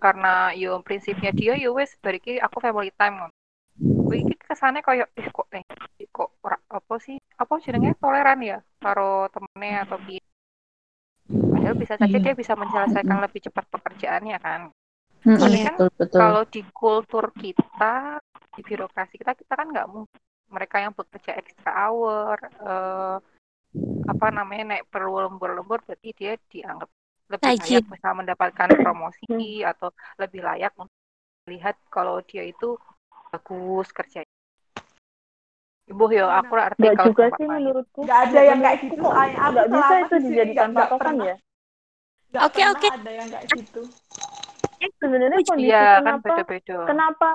karena 0.03 0.51
yo 0.59 0.83
prinsipnya 0.83 1.31
dia 1.31 1.55
yo 1.55 1.71
wis 1.79 1.95
bariki 2.03 2.43
aku 2.43 2.59
family 2.59 2.91
time. 2.99 3.31
Kuwi 3.79 4.27
iki 4.27 4.35
kesane 4.41 4.83
koyo 4.83 5.07
eh 5.15 5.29
kok 5.31 5.47
eh 5.55 5.63
kok 6.11 6.31
ora 6.43 6.59
apa 6.73 6.95
sih? 6.99 7.17
Apa 7.39 7.63
jenenge 7.63 7.95
toleran 8.03 8.41
ya 8.43 8.59
karo 8.83 9.31
temene 9.31 9.87
atau 9.87 9.99
piye. 10.03 10.21
Padahal 11.29 11.77
bisa 11.79 11.95
saja 12.01 12.19
Iya. 12.19 12.25
dia 12.25 12.35
bisa 12.35 12.53
menyelesaikan 12.57 13.19
lebih 13.23 13.41
cepat 13.47 13.65
pekerjaannya 13.71 14.39
kan. 14.41 14.61
Mm-mm, 15.27 15.37
Soalnya 15.39 15.63
kan 15.69 15.77
betul 15.77 15.89
betul. 16.01 16.21
Kalau 16.21 16.43
di 16.49 16.63
kultur 16.73 17.25
kita, 17.37 17.95
di 18.59 18.63
birokrasi 18.67 19.15
kita, 19.15 19.39
kita 19.39 19.55
kan 19.55 19.71
nggak 19.71 19.87
mungkin 19.87 20.19
mereka 20.51 20.83
yang 20.83 20.91
bekerja 20.91 21.39
extra 21.39 21.71
hour, 21.87 22.35
eh, 22.43 23.17
apa 24.11 24.27
namanya, 24.35 24.75
naik 24.75 24.91
perlu 24.91 25.23
lembur-lembur, 25.31 25.79
berarti 25.87 26.11
dia 26.19 26.35
dianggap 26.51 26.91
lebih 27.29 27.61
layak 27.61 27.85
bisa 27.87 28.09
mendapatkan 28.17 28.69
promosi 28.83 29.63
atau 29.63 29.93
lebih 30.19 30.41
layak 30.43 30.73
untuk 30.75 30.97
melihat 31.47 31.77
kalau 31.93 32.19
dia 32.25 32.43
itu 32.43 32.75
bagus 33.31 33.93
kerjanya. 33.93 34.33
Ibu 35.89 36.05
yo, 36.13 36.27
aku 36.29 36.53
Nggak 36.53 36.69
artikel 36.73 37.05
juga 37.13 37.25
sih 37.37 37.47
lain. 37.49 37.65
menurutku. 37.65 38.01
Nggak 38.05 38.21
ada 38.29 38.41
yang 38.45 38.61
kayak 38.61 38.79
gitu. 38.83 38.97
Nggak 39.09 39.69
bisa 39.73 39.95
itu 40.05 40.15
dijadikan 40.27 40.69
patokan 40.75 41.15
ya. 41.23 41.37
nggak 42.29 42.43
Oke, 42.45 42.61
pernah 42.61 42.73
oke. 42.77 42.89
ada 42.93 43.11
yang 43.13 43.29
kayak 43.33 43.47
gitu. 43.57 43.83
Sebenarnya 45.01 45.39
kondisi 45.49 45.69
Iya, 45.69 45.85
kan 45.85 46.01
kenapa 46.05 46.25
beda-beda. 46.29 46.77
kenapa 46.85 47.29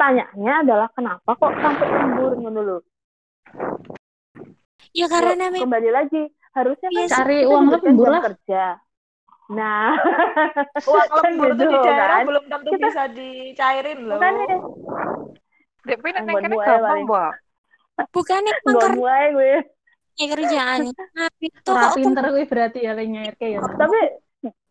pertanyaannya 0.00 0.54
adalah 0.64 0.88
kenapa 0.96 1.30
kok 1.36 1.52
sampai 1.60 1.88
lembur 1.92 2.32
ngono 2.40 2.60
loh. 2.64 2.80
Ya 4.96 5.06
karena 5.06 5.36
memang 5.36 5.60
Kembali 5.60 5.90
lagi 5.92 6.22
harusnya 6.56 6.88
kan 6.88 6.96
Iya, 6.96 7.06
cari 7.12 7.36
kita 7.36 7.50
uang 7.52 7.64
lembur 7.68 8.08
lah. 8.08 8.22
kerja. 8.24 8.64
Nah, 9.52 9.92
Uang 10.88 11.08
Kan 11.12 11.22
lembur 11.36 11.50
tuh 11.52 11.56
gitu 11.60 11.68
di 11.68 11.78
daerah 11.84 12.16
kan. 12.16 12.24
belum 12.24 12.44
tentu 12.48 12.70
Kita- 12.72 12.80
bisa 12.80 13.02
dicairin 13.12 13.98
loh. 14.08 14.16
makanya 14.16 14.56
Tapi 15.84 16.08
nek 16.08 16.24
kene 16.24 16.48
buaya 16.48 16.68
gampang. 16.80 17.00
Mbak. 17.04 17.32
bukan 18.08 18.40
karena 18.40 18.92
mulai 18.96 19.24
gue. 19.36 19.52
kerjaannya 20.16 20.92
itu 21.44 21.68
Ora 21.68 21.84
kok 21.86 21.96
pinter 22.00 22.24
kuwi 22.24 22.44
berarti 22.48 22.78
ya 22.80 22.92
nyairke 22.96 23.46
ya. 23.52 23.60
Tapi 23.60 23.98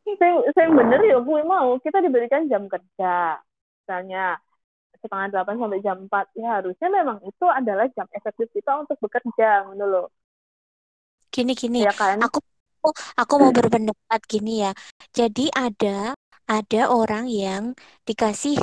saya 0.10 0.34
saya 0.58 0.68
bener 0.74 1.00
ya 1.06 1.22
gue 1.22 1.42
mau 1.46 1.78
kita 1.78 2.02
diberikan 2.02 2.50
jam 2.50 2.66
kerja. 2.66 3.38
Misalnya 3.86 4.42
setengah 5.02 5.28
delapan 5.34 5.56
sampai 5.62 5.80
jam 5.86 5.98
4 6.06 6.26
ya 6.42 6.48
harusnya 6.60 6.88
memang 6.98 7.18
itu 7.30 7.46
adalah 7.60 7.86
jam 7.96 8.08
efektif 8.18 8.48
kita 8.58 8.72
untuk 8.84 8.98
bekerja 9.04 9.48
ngono 9.68 9.86
loh 9.94 10.08
gini 11.34 11.52
gini 11.62 11.78
ya 11.86 11.92
kan 12.00 12.20
aku 12.24 12.38
aku, 13.20 13.34
mau 13.42 13.52
berpendapat 13.58 14.22
gini 14.32 14.52
ya. 14.66 14.72
Jadi 15.18 15.42
ada 15.52 16.16
ada 16.50 16.82
orang 16.96 17.26
yang 17.30 17.64
dikasih 18.08 18.56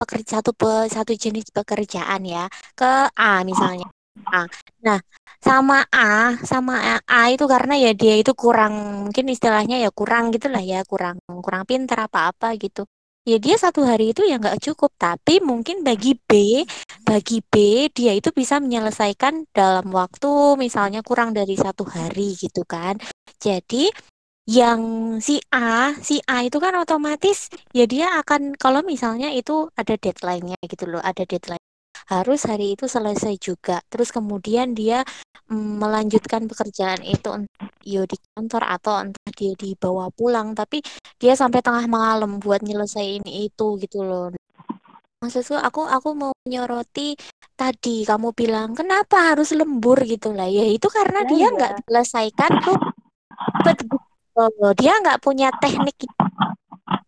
pekerja 0.00 0.42
satu 0.42 0.50
pe- 0.60 0.90
satu 0.96 1.12
jenis 1.24 1.46
pekerjaan 1.56 2.22
ya 2.34 2.44
ke 2.78 2.86
A 3.16 3.42
misalnya. 3.50 3.86
A. 4.32 4.44
Nah, 4.86 4.98
sama 5.46 5.76
A, 5.94 6.36
sama 6.50 6.74
A, 6.80 6.94
A 7.08 7.20
itu 7.34 7.44
karena 7.54 7.74
ya 7.84 7.90
dia 8.00 8.14
itu 8.20 8.32
kurang 8.42 8.74
mungkin 9.08 9.26
istilahnya 9.34 9.76
ya 9.84 9.90
kurang 9.98 10.24
gitulah 10.34 10.62
ya, 10.72 10.78
kurang 10.90 11.16
kurang 11.44 11.62
pintar 11.70 11.98
apa-apa 12.08 12.46
gitu. 12.62 12.82
Ya 13.22 13.38
dia 13.38 13.54
satu 13.54 13.86
hari 13.86 14.10
itu 14.10 14.26
ya 14.26 14.34
nggak 14.34 14.58
cukup, 14.58 14.90
tapi 14.98 15.38
mungkin 15.38 15.86
bagi 15.86 16.18
B, 16.18 16.66
bagi 17.06 17.38
B 17.38 17.86
dia 17.94 18.18
itu 18.18 18.34
bisa 18.34 18.58
menyelesaikan 18.58 19.46
dalam 19.54 19.94
waktu 19.94 20.58
misalnya 20.58 21.06
kurang 21.06 21.30
dari 21.30 21.54
satu 21.54 21.86
hari 21.86 22.34
gitu 22.34 22.66
kan. 22.66 22.98
Jadi 23.38 23.86
yang 24.50 24.82
si 25.22 25.38
A, 25.54 25.94
si 26.02 26.18
A 26.26 26.42
itu 26.42 26.58
kan 26.58 26.74
otomatis 26.74 27.46
ya 27.70 27.86
dia 27.86 28.10
akan 28.18 28.58
kalau 28.58 28.82
misalnya 28.82 29.30
itu 29.30 29.70
ada 29.78 29.94
deadline-nya 29.94 30.58
gitu 30.66 30.90
loh, 30.90 30.98
ada 30.98 31.22
deadline. 31.22 31.62
Harus 32.12 32.44
hari 32.44 32.76
itu 32.76 32.84
selesai 32.84 33.40
juga. 33.40 33.80
Terus 33.88 34.12
kemudian 34.12 34.76
dia 34.76 35.00
mm, 35.48 35.80
melanjutkan 35.80 36.44
pekerjaan 36.44 37.00
itu 37.00 37.28
entah 37.32 37.72
yo 37.88 38.04
di 38.04 38.20
kantor 38.36 38.62
atau 38.68 38.94
entah 39.08 39.32
dia 39.32 39.56
dibawa 39.56 40.12
pulang, 40.12 40.52
tapi 40.52 40.84
dia 41.16 41.32
sampai 41.32 41.64
tengah 41.64 41.88
malam 41.88 42.36
buat 42.36 42.60
nyelesain 42.60 43.24
itu 43.24 43.80
gitu 43.80 44.04
loh. 44.04 44.28
Maksudku 45.24 45.54
aku 45.54 45.86
aku 45.86 46.08
mau 46.18 46.32
menyoroti 46.44 47.14
tadi 47.54 48.02
kamu 48.02 48.34
bilang 48.34 48.74
kenapa 48.74 49.32
harus 49.32 49.54
lembur 49.54 49.94
gitu 50.02 50.34
lah 50.34 50.50
ya 50.50 50.66
itu 50.66 50.90
karena 50.90 51.22
Ya 51.22 51.28
dia 51.30 51.38
iya. 51.38 51.48
nggak 51.54 51.72
menyelesaikan 51.78 52.52
tuh 52.66 52.76
cepet 53.62 53.78
gitu. 53.86 54.68
dia 54.74 54.92
nggak 54.98 55.20
punya 55.22 55.48
teknik 55.62 55.94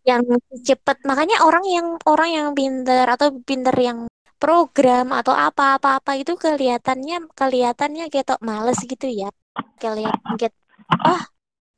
yang 0.05 0.21
cepet 0.61 0.97
makanya 1.03 1.41
orang 1.43 1.65
yang 1.65 1.87
orang 2.05 2.29
yang 2.31 2.47
pinter 2.53 3.03
atau 3.09 3.35
pinter 3.41 3.73
yang 3.75 4.05
program 4.45 5.05
atau 5.19 5.33
apa 5.33 5.81
apa 5.81 5.89
apa 5.97 6.11
itu 6.21 6.37
kelihatannya 6.37 7.15
kelihatannya 7.33 8.03
ketok 8.13 8.39
males 8.45 8.77
gitu 8.85 9.09
ya. 9.09 9.29
Kelihatan 9.81 10.53
ah 11.01 11.23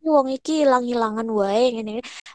ini 0.04 0.08
wong 0.12 0.28
iki 0.36 0.68
hilang-hilangan 0.68 1.28
wae 1.32 1.64
gini 1.80 1.92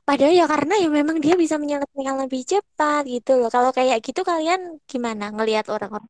padahal 0.08 0.32
ya 0.40 0.44
karena 0.48 0.74
ya 0.82 0.88
memang 0.88 1.16
dia 1.24 1.34
bisa 1.36 1.60
menyelesaikan 1.60 2.16
lebih 2.24 2.40
cepat 2.48 3.02
gitu 3.14 3.30
loh. 3.40 3.50
Kalau 3.52 3.70
kayak 3.76 4.00
gitu 4.00 4.20
kalian 4.24 4.80
gimana 4.88 5.28
ngelihat 5.36 5.68
orang-orang? 5.68 6.08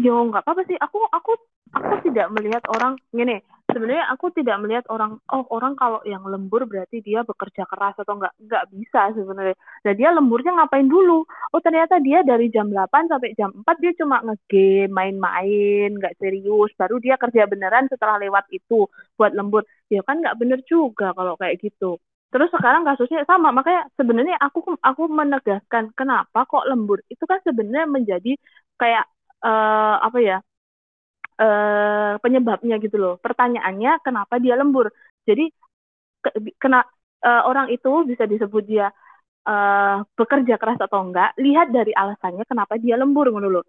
Yo 0.00 0.16
nggak 0.28 0.42
apa-apa 0.48 0.62
sih. 0.64 0.76
Aku 0.80 1.04
aku 1.12 1.32
aku 1.76 1.92
tidak 2.08 2.32
melihat 2.32 2.64
orang 2.72 2.96
gini 3.12 3.36
sebenarnya 3.68 4.06
aku 4.12 4.26
tidak 4.32 4.56
melihat 4.64 4.84
orang 4.88 5.20
oh 5.28 5.44
orang 5.52 5.76
kalau 5.76 6.00
yang 6.08 6.24
lembur 6.24 6.64
berarti 6.64 7.04
dia 7.04 7.20
bekerja 7.22 7.68
keras 7.68 7.94
atau 8.00 8.16
nggak 8.16 8.34
nggak 8.48 8.64
bisa 8.72 9.00
sebenarnya. 9.12 9.56
Nah 9.84 9.92
dia 9.94 10.08
lemburnya 10.16 10.52
ngapain 10.56 10.88
dulu? 10.88 11.28
Oh 11.52 11.60
ternyata 11.60 12.00
dia 12.00 12.24
dari 12.24 12.48
jam 12.48 12.72
8 12.72 13.12
sampai 13.12 13.36
jam 13.36 13.52
4 13.52 13.76
dia 13.82 13.92
cuma 14.00 14.24
ngegame 14.24 14.88
main-main 14.90 15.88
nggak 16.00 16.16
serius. 16.16 16.72
Baru 16.80 16.96
dia 16.98 17.14
kerja 17.20 17.44
beneran 17.44 17.86
setelah 17.92 18.16
lewat 18.18 18.48
itu 18.50 18.88
buat 19.20 19.32
lembur. 19.36 19.62
Ya 19.92 20.00
kan 20.02 20.20
nggak 20.24 20.36
bener 20.40 20.58
juga 20.64 21.12
kalau 21.12 21.36
kayak 21.36 21.60
gitu. 21.60 22.00
Terus 22.32 22.48
sekarang 22.52 22.82
kasusnya 22.88 23.24
sama. 23.28 23.52
Makanya 23.52 23.88
sebenarnya 24.00 24.36
aku 24.40 24.76
aku 24.80 25.02
menegaskan 25.12 25.92
kenapa 25.96 26.44
kok 26.48 26.64
lembur. 26.68 27.00
Itu 27.12 27.24
kan 27.28 27.40
sebenarnya 27.44 27.86
menjadi 27.88 28.32
kayak 28.80 29.04
eh, 29.44 29.96
apa 30.06 30.18
ya 30.24 30.36
eh, 31.42 32.12
penyebabnya 32.22 32.74
gitu 32.84 32.96
loh. 33.02 33.14
Pertanyaannya 33.24 33.90
kenapa 34.06 34.34
dia 34.44 34.54
lembur? 34.60 34.86
Jadi 35.28 35.42
ke- 36.24 36.34
kena 36.62 36.80
eh, 37.26 37.42
orang 37.50 37.68
itu 37.74 37.90
bisa 38.10 38.24
disebut 38.32 38.62
dia 38.66 38.86
eh, 39.48 39.96
bekerja 40.18 40.54
keras 40.60 40.80
atau 40.86 41.00
enggak 41.06 41.30
lihat 41.40 41.68
dari 41.76 41.92
alasannya 41.94 42.44
kenapa 42.50 42.74
dia 42.82 42.96
lembur 43.00 43.30
loh. 43.32 43.64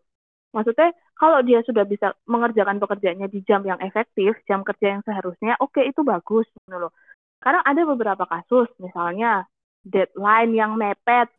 Maksudnya 0.55 0.89
kalau 1.19 1.39
dia 1.45 1.61
sudah 1.67 1.85
bisa 1.85 2.15
mengerjakan 2.25 2.81
pekerjaannya 2.81 3.27
di 3.29 3.39
jam 3.45 3.61
yang 3.67 3.77
efektif 3.85 4.33
jam 4.49 4.65
kerja 4.65 4.97
yang 4.97 5.03
seharusnya 5.05 5.53
oke 5.61 5.81
itu 5.85 6.01
bagus 6.01 6.47
loh. 6.69 6.91
Sekarang 7.39 7.63
ada 7.65 7.81
beberapa 7.85 8.23
kasus 8.25 8.67
misalnya 8.81 9.45
deadline 9.85 10.51
yang 10.57 10.73
mepet. 10.75 11.29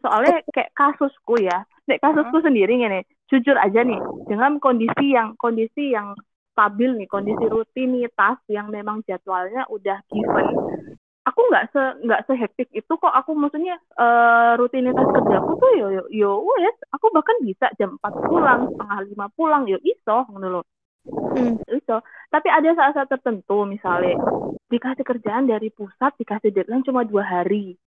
Soalnya 0.00 0.40
kayak 0.54 0.70
kasusku 0.78 1.42
ya 1.42 1.66
nek 1.90 1.98
kasusku 2.04 2.38
sendiri 2.46 2.78
nih 2.78 3.02
jujur 3.30 3.56
aja 3.56 3.80
nih 3.86 4.00
dengan 4.26 4.58
kondisi 4.58 5.14
yang 5.14 5.38
kondisi 5.38 5.94
yang 5.94 6.18
stabil 6.52 6.98
nih 6.98 7.08
kondisi 7.08 7.46
rutinitas 7.46 8.42
yang 8.50 8.68
memang 8.68 9.00
jadwalnya 9.06 9.64
udah 9.70 10.02
given 10.10 10.50
aku 11.30 11.40
nggak 11.46 11.68
se 11.70 11.82
nggak 12.04 12.24
sehektik 12.26 12.68
itu 12.74 12.92
kok. 12.96 13.14
Aku 13.14 13.36
maksudnya 13.38 13.78
eh, 13.78 14.52
rutinitas 14.58 15.06
kerjaku 15.14 15.52
tuh 15.62 15.72
yo 15.78 15.86
yo, 15.94 16.04
yo 16.10 16.30
wes 16.42 16.76
aku 16.90 17.12
bahkan 17.14 17.38
bisa 17.46 17.70
jam 17.78 17.96
4 18.02 18.26
pulang 18.26 18.60
setengah 18.72 18.98
lima 19.06 19.26
pulang 19.38 19.62
yo 19.70 19.78
iso 19.86 20.26
ngono 20.28 20.60
loh 20.60 20.66
Hmm. 21.00 21.56
iso. 21.72 22.04
Tapi 22.28 22.48
ada 22.52 22.76
saat-saat 22.76 23.08
tertentu 23.08 23.64
misalnya 23.64 24.20
dikasih 24.68 25.00
kerjaan 25.00 25.48
dari 25.48 25.72
pusat 25.72 26.12
dikasih 26.20 26.52
deadline 26.52 26.84
cuma 26.84 27.08
dua 27.08 27.24
hari 27.24 27.80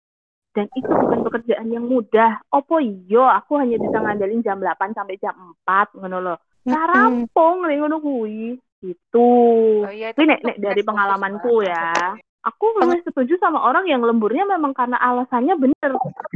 dan 0.53 0.69
itu 0.77 0.89
bukan 0.89 1.19
pekerjaan 1.25 1.67
yang 1.73 1.85
mudah. 1.89 2.39
Opo 2.53 2.77
iyo 2.77 3.25
aku 3.25 3.57
hanya 3.57 3.81
bisa 3.81 3.97
ngandelin 3.97 4.45
jam 4.45 4.61
8 4.61 4.93
sampai 4.93 5.17
jam 5.17 5.33
4 5.65 5.97
ngono 5.99 6.17
loh 6.21 6.37
karampung 6.63 7.67
nih 7.67 7.77
ngono 7.81 7.97
kuwi. 7.99 8.55
Gitu. 8.83 9.31
Oh, 9.87 9.87
iya, 9.87 10.11
Tapi 10.11 10.27
nek, 10.27 10.43
nek 10.43 10.57
dari 10.59 10.81
pengalamanku 10.83 11.63
ya 11.63 12.19
aku 12.43 12.75
lebih 12.75 13.07
setuju 13.07 13.39
sama 13.39 13.63
orang 13.63 13.87
yang 13.87 14.03
lemburnya 14.03 14.43
memang 14.43 14.75
karena 14.75 14.99
alasannya 14.99 15.55
bener. 15.55 15.91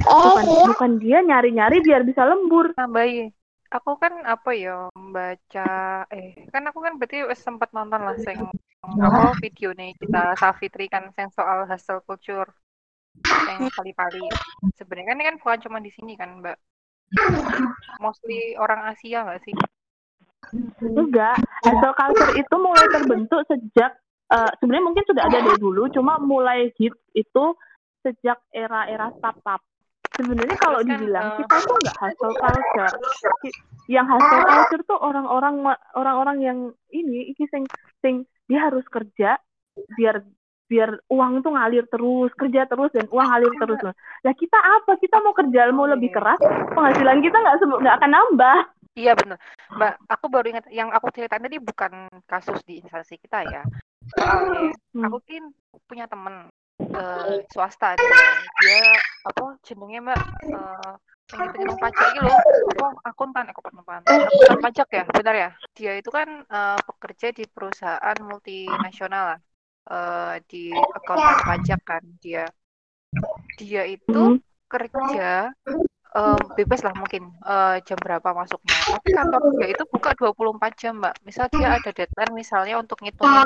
Oh, 0.07 0.39
bukan 0.39 0.71
bukan 0.71 0.91
dia 1.03 1.19
nyari-nyari 1.19 1.83
biar 1.83 2.07
bisa 2.07 2.23
lembur. 2.23 2.71
Nambahi 2.79 3.27
aku 3.67 3.99
kan 3.99 4.23
apa 4.23 4.55
ya 4.55 4.87
membaca 4.95 5.71
eh 6.07 6.47
kan 6.51 6.63
aku 6.71 6.79
kan 6.79 6.95
berarti 6.95 7.27
sempat 7.35 7.75
nonton 7.75 7.99
lah 7.99 8.15
sing 8.15 8.39
apa 8.79 9.35
video 9.43 9.75
nih 9.75 9.91
kita 9.99 10.39
Safitri 10.39 10.87
kan 10.87 11.11
yang 11.19 11.31
soal 11.35 11.67
hustle 11.67 11.99
culture 12.07 12.47
yang 13.25 13.71
kali-kali 13.73 14.23
sebenarnya 14.77 15.07
kan 15.09 15.17
ini 15.17 15.25
kan 15.25 15.35
bukan 15.41 15.59
cuma 15.65 15.77
di 15.81 15.91
sini 15.93 16.13
kan 16.13 16.43
mbak? 16.43 16.57
Mostly 18.03 18.59
orang 18.59 18.91
Asia 18.91 19.23
nggak 19.23 19.41
sih? 19.47 19.55
Enggak, 20.83 21.35
hustle 21.65 21.95
culture 21.97 22.33
itu 22.39 22.55
mulai 22.55 22.85
terbentuk 22.91 23.41
sejak 23.47 23.91
eh, 24.31 24.51
sebenarnya 24.59 24.85
mungkin 24.85 25.03
sudah 25.07 25.23
ada 25.27 25.39
dari 25.43 25.59
dulu, 25.59 25.87
cuma 25.91 26.19
mulai 26.19 26.71
hit 26.79 26.95
itu 27.15 27.45
sejak 28.05 28.39
era-era 28.51 29.11
startup. 29.19 29.59
Sebenarnya 30.15 30.57
kalau 30.59 30.79
kan, 30.83 30.87
dibilang 30.87 31.25
eh, 31.35 31.37
kita 31.43 31.55
tuh 31.67 31.75
nggak 31.83 31.97
hustle 31.99 32.35
culture. 32.39 32.95
Yang 33.91 34.05
hustle 34.15 34.43
culture 34.45 34.83
tuh 34.87 34.99
orang-orang 34.99 35.55
orang-orang 35.95 36.37
yang 36.43 36.59
ini 36.91 37.31
iki 37.31 37.47
sing 37.51 37.63
sing 37.99 38.23
dia 38.47 38.71
harus 38.71 38.83
kerja 38.87 39.35
biar 39.99 40.23
biar 40.67 40.99
uang 41.07 41.41
tuh 41.41 41.55
ngalir 41.55 41.87
terus, 41.87 42.31
kerja 42.35 42.67
terus 42.67 42.91
dan 42.91 43.07
uang 43.07 43.27
ngalir 43.27 43.51
terus. 43.55 43.79
Lah 44.23 44.33
kita 44.35 44.59
apa? 44.59 44.99
Kita 44.99 45.23
mau 45.23 45.31
kerja 45.31 45.71
mau 45.71 45.87
lebih 45.87 46.11
keras, 46.11 46.39
penghasilan 46.75 47.23
kita 47.23 47.37
nggak 47.39 47.55
nggak 47.63 47.95
akan 47.97 48.11
nambah. 48.11 48.59
Iya 48.97 49.13
benar, 49.13 49.37
Mbak. 49.77 49.93
Aku 50.09 50.25
baru 50.25 50.45
ingat 50.49 50.65
yang 50.73 50.89
aku 50.89 51.13
ceritain 51.13 51.45
tadi 51.45 51.61
bukan 51.61 52.09
kasus 52.25 52.57
di 52.65 52.81
instansi 52.81 53.21
kita 53.21 53.45
ya. 53.45 53.61
Soalnya 54.17 54.73
Hmm. 54.97 55.05
aku 55.05 55.21
kan 55.21 55.45
punya 55.85 56.09
temen 56.09 56.49
eh, 56.77 57.45
swasta 57.53 57.93
dia, 57.97 58.17
dia 58.61 58.79
apa 59.25 59.57
jenengnya 59.65 60.01
Mbak 60.01 60.21
eh 60.49 60.93
yang 61.35 61.77
pajak 61.77 62.07
gitu 62.15 62.23
loh, 62.23 62.39
apa 62.77 62.87
akuntan, 63.11 63.45
eh, 63.45 63.53
akuntan, 63.53 64.01
akuntan 64.07 64.59
pajak 64.63 64.87
ya, 64.95 65.03
benar 65.11 65.35
ya. 65.35 65.49
Dia 65.75 65.91
itu 65.99 66.09
kan 66.09 66.47
eh, 66.47 66.79
pekerja 66.87 67.27
di 67.35 67.43
perusahaan 67.45 68.17
multinasional 68.23 69.35
lah, 69.35 69.39
eh, 69.91 70.33
di 70.49 70.57
akuntan 70.97 71.37
pajak 71.47 71.79
kan 71.89 72.03
dia. 72.23 72.45
Dia 73.59 73.83
itu 73.89 74.13
Hmm. 74.13 74.37
kerja 74.71 75.49
em, 76.17 76.41
bebas 76.57 76.81
lah 76.81 76.93
mungkin 76.97 77.29
eh, 77.45 77.77
jam 77.85 77.97
berapa 78.01 78.29
masuknya. 78.33 78.77
Tapi 78.97 79.09
kantor 79.13 79.41
dia 79.61 79.67
itu 79.71 79.83
buka 79.87 80.11
24 80.17 80.73
jam, 80.81 80.93
Mbak. 80.97 81.15
Misal 81.23 81.45
dia 81.53 81.67
ada 81.77 81.89
deadline 81.93 82.33
misalnya 82.33 82.75
untuk 82.81 82.97
ngitungin 83.05 83.45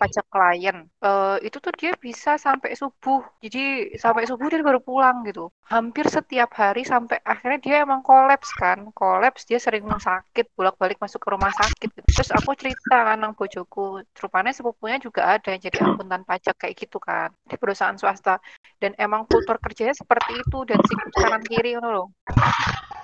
pajak 0.00 0.26
klien. 0.32 0.88
eh, 1.04 1.36
itu 1.44 1.56
tuh 1.60 1.72
dia 1.76 1.92
bisa 2.00 2.40
sampai 2.40 2.72
subuh. 2.72 3.20
Jadi 3.44 3.94
sampai 4.00 4.24
subuh 4.24 4.48
dia 4.48 4.64
baru 4.64 4.80
pulang 4.80 5.22
gitu. 5.28 5.52
Hampir 5.68 6.08
setiap 6.08 6.50
hari 6.56 6.82
sampai 6.86 7.20
akhirnya 7.22 7.58
dia 7.60 7.76
emang 7.84 8.00
kolaps 8.00 8.50
kan. 8.56 8.88
Kolaps 8.96 9.44
dia 9.44 9.60
sering 9.60 9.84
sakit, 9.86 10.52
bolak-balik 10.56 10.98
masuk 10.98 11.20
ke 11.22 11.28
rumah 11.30 11.52
sakit. 11.52 11.88
gitu. 11.92 12.00
Terus 12.16 12.30
aku 12.32 12.56
cerita 12.56 12.96
kan 13.12 13.20
nang 13.20 13.36
bojoku, 13.36 14.00
rupanya 14.16 14.50
sepupunya 14.50 14.96
juga 14.98 15.36
ada 15.36 15.52
yang 15.52 15.60
jadi 15.60 15.78
akuntan 15.84 16.22
pajak 16.24 16.56
kayak 16.56 16.74
gitu 16.78 16.98
kan 16.98 17.30
di 17.46 17.56
perusahaan 17.60 17.94
swasta 17.94 18.40
dan 18.80 18.92
emang 19.00 19.24
kultur 19.24 19.56
kerjanya 19.60 19.96
seperti 19.96 20.42
itu 20.42 20.58
dan 20.68 20.78
sikut 20.84 21.12
kanan 21.16 21.42
kiri 21.44 21.76
ngono 21.76 22.05
loh 22.06 22.12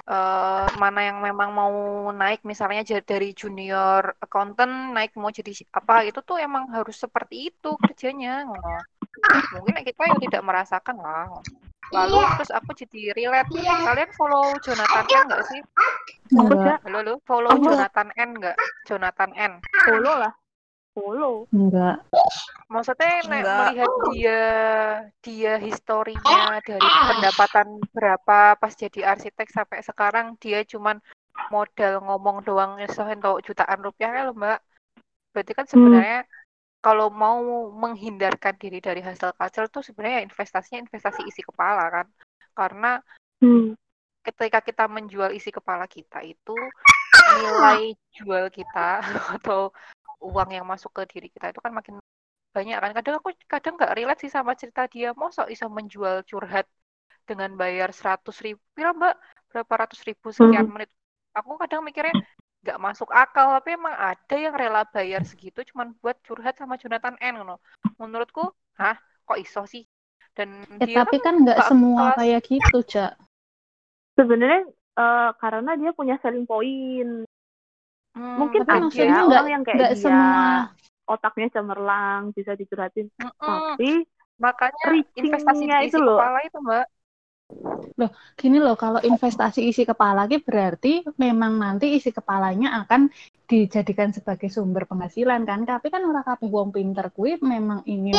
Eh, 0.03 0.67
mana 0.83 1.01
yang 1.07 1.23
memang 1.23 1.55
mau 1.55 1.73
naik 2.11 2.43
misalnya 2.43 2.83
dari 3.07 3.31
junior 3.39 4.19
accountant 4.19 4.91
naik 4.93 5.15
mau 5.15 5.31
jadi 5.31 5.55
apa 5.73 6.03
itu 6.03 6.19
tuh 6.27 6.43
emang 6.43 6.69
harus 6.75 6.99
seperti 6.99 7.55
itu 7.55 7.79
kerjanya. 7.79 8.43
Ngono 8.43 8.83
mungkin 9.57 9.87
kita 9.87 10.03
yang 10.03 10.19
tidak 10.19 10.43
merasakan 10.43 10.99
lah. 10.99 11.31
Lalu 11.95 12.19
terus 12.35 12.51
aku 12.51 12.75
jadi 12.75 13.15
relate. 13.15 13.47
Kalian 13.63 14.11
follow 14.19 14.59
Jonathan 14.61 15.07
N 15.07 15.23
nggak 15.31 15.45
sih? 15.47 15.61
Enggak, 16.35 16.79
halo 16.83 16.99
halo. 16.99 17.15
Follow 17.23 17.53
Enggak. 17.55 17.71
Jonathan 17.71 18.09
N 18.19 18.31
nggak? 18.43 18.57
Jonathan 18.91 19.31
N. 19.39 19.53
Follow 19.87 20.15
lah, 20.19 20.33
follow. 20.93 21.49
enggak. 21.53 22.05
Maksudnya 22.69 23.11
nek 23.29 23.43
Enggak. 23.45 23.59
melihat 23.59 23.91
dia 24.13 24.43
dia 25.21 25.53
historinya 25.61 26.61
dari 26.65 26.89
pendapatan 26.89 27.81
berapa 27.93 28.57
pas 28.57 28.73
jadi 28.73 29.13
arsitek 29.13 29.49
sampai 29.53 29.85
sekarang 29.85 30.37
dia 30.41 30.65
cuman 30.65 31.01
modal 31.53 32.01
ngomong 32.01 32.41
doang 32.45 32.81
iso 32.81 33.05
entuk 33.05 33.45
jutaan 33.45 33.85
rupiah 33.85 34.13
ya 34.13 34.23
loh 34.29 34.37
Mbak. 34.37 34.61
Berarti 35.37 35.53
kan 35.53 35.67
sebenarnya 35.69 36.25
kalau 36.81 37.13
mau 37.13 37.69
menghindarkan 37.73 38.57
diri 38.57 38.81
dari 38.81 39.05
hasil 39.05 39.37
culture 39.37 39.69
tuh 39.69 39.85
sebenarnya 39.85 40.25
investasinya 40.25 40.81
investasi 40.85 41.25
isi 41.29 41.45
kepala 41.45 41.89
kan. 41.93 42.07
Karena 42.53 43.01
Hmm. 43.43 43.75
ketika 44.23 44.63
kita 44.63 44.87
menjual 44.87 45.35
isi 45.35 45.51
kepala 45.51 45.91
kita 45.91 46.23
itu 46.23 46.55
nilai 47.43 47.91
jual 48.15 48.55
kita 48.55 49.03
atau 49.35 49.75
uang 50.29 50.49
yang 50.57 50.67
masuk 50.73 50.91
ke 50.97 51.03
diri 51.13 51.29
kita 51.35 51.47
itu 51.53 51.61
kan 51.65 51.73
makin 51.79 51.95
banyak 52.57 52.77
kan 52.83 52.91
kadang 52.99 53.15
aku 53.21 53.31
kadang 53.49 53.75
nggak 53.79 53.93
relate 53.97 54.21
sih 54.25 54.33
sama 54.37 54.53
cerita 54.61 54.83
dia 54.95 55.09
mosok 55.17 55.47
bisa 55.53 55.67
menjual 55.77 56.17
curhat 56.31 56.67
dengan 57.29 57.51
bayar 57.61 57.89
seratus 57.99 58.37
ribu 58.45 58.61
Pira, 58.77 58.91
mbak 58.99 59.15
berapa 59.51 59.75
ratus 59.87 60.01
ribu 60.09 60.29
sekian 60.39 60.67
menit 60.75 60.91
aku 61.39 61.51
kadang 61.63 61.81
mikirnya 61.87 62.15
nggak 62.63 62.79
masuk 62.87 63.09
akal 63.11 63.47
tapi 63.59 63.69
emang 63.79 63.95
ada 63.97 64.37
yang 64.45 64.55
rela 64.61 64.83
bayar 64.95 65.23
segitu 65.31 65.61
cuman 65.71 65.95
buat 66.03 66.17
curhat 66.27 66.55
sama 66.61 66.75
Jonathan 66.83 67.17
N 67.21 67.35
ngono. 67.43 67.57
menurutku 68.01 68.43
hah 68.81 68.97
kok 69.27 69.39
iso 69.45 69.63
sih 69.73 69.83
dan 70.37 70.49
Ya, 70.81 70.87
dia 70.87 70.99
tapi 70.99 71.17
kan 71.25 71.35
nggak 71.43 71.61
nggak 71.61 71.69
semua 71.69 72.05
kelas. 72.05 72.19
kayak 72.19 72.41
gitu, 72.51 72.79
Cak. 72.93 73.13
Sebenarnya 74.17 74.61
eh, 75.01 75.31
karena 75.41 75.71
dia 75.81 75.91
punya 75.99 76.15
selling 76.23 76.45
point. 76.49 77.25
Hmm, 78.13 78.37
Mungkin 78.45 78.61
Tapi 78.65 78.73
ada 78.73 78.83
maksudnya 78.85 79.19
orang 79.25 79.49
yang 79.49 79.63
kayak 79.65 79.79
dia, 79.79 79.97
semua. 79.97 80.69
otaknya 81.09 81.49
cemerlang, 81.53 82.21
bisa 82.37 82.53
dicurhatin. 82.55 83.09
mm-mm. 83.17 83.41
Tapi 83.41 84.05
makanya 84.41 84.85
reachingnya 84.91 85.21
investasi 85.23 85.65
di 85.65 85.73
isi 85.73 85.89
itu 85.89 85.99
loh. 86.01 86.19
kepala 86.19 86.39
itu 86.45 86.59
mbak 86.61 86.87
Gini 88.41 88.59
loh, 88.59 88.75
kalau 88.81 88.99
investasi 88.99 89.61
isi 89.69 89.85
kepala 89.85 90.25
ki 90.25 90.41
berarti 90.41 91.05
memang 91.21 91.61
nanti 91.61 91.93
isi 91.95 92.09
kepalanya 92.11 92.81
akan 92.85 93.13
dijadikan 93.45 94.09
sebagai 94.11 94.49
sumber 94.49 94.89
penghasilan 94.89 95.45
kan. 95.45 95.69
Tapi 95.69 95.93
kan 95.93 96.01
orang 96.03 96.25
kabeh 96.25 96.49
wong 96.49 96.73
pinter 96.73 97.13
kuwi 97.13 97.37
memang 97.45 97.85
ini 97.85 98.17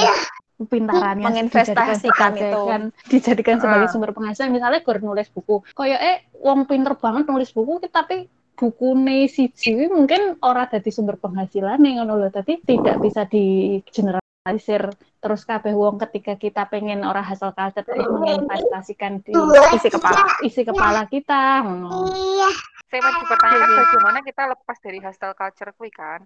pintarannya 0.62 1.26
Menginvestasikan 1.28 2.32
itu. 2.38 2.62
kan, 2.70 2.82
dijadikan 3.10 3.58
sebagai 3.58 3.90
Ah. 3.90 3.92
sumber 3.92 4.12
penghasilan. 4.14 4.54
Misalnya 4.54 4.86
gur 4.86 5.02
nulis 5.02 5.28
buku. 5.34 5.66
Kayak 5.74 6.00
eh 6.02 6.18
wong 6.40 6.70
pinter 6.70 6.94
banget 6.94 7.26
nulis 7.26 7.50
buku 7.52 7.82
tapi 7.90 8.30
buku 8.54 8.94
siji 9.28 9.74
kuwi 9.76 9.88
mungkin 9.90 10.38
ora 10.46 10.70
dadi 10.70 10.94
sumber 10.94 11.18
penghasilan 11.18 11.82
ngono 11.82 12.18
lho. 12.18 12.30
Tapi 12.30 12.62
tidak 12.62 13.02
bisa 13.02 13.26
di 13.26 13.78
generalisir 13.90 14.94
terus 15.24 15.42
kabeh 15.48 15.74
wong 15.74 15.98
ketika 16.08 16.36
kita 16.36 16.68
pengen 16.68 17.02
ora 17.08 17.24
hasil 17.24 17.56
culture 17.56 17.84
terus 17.84 18.08
menginvestasikan 18.08 19.24
di 19.24 19.32
isi 19.76 19.90
kepala 19.90 20.22
isi 20.46 20.62
kepala 20.62 21.02
kita 21.10 21.64
ngono. 21.66 22.12
Iya. 22.14 22.50
Saya 22.94 23.00
mau 23.10 23.14
dipertanyakan 23.26 23.70
bagaimana 23.74 24.20
kita 24.22 24.42
lepas 24.54 24.78
dari 24.86 25.00
hustle 25.02 25.34
culture 25.34 25.72
kuwi 25.74 25.90
kan? 25.90 26.22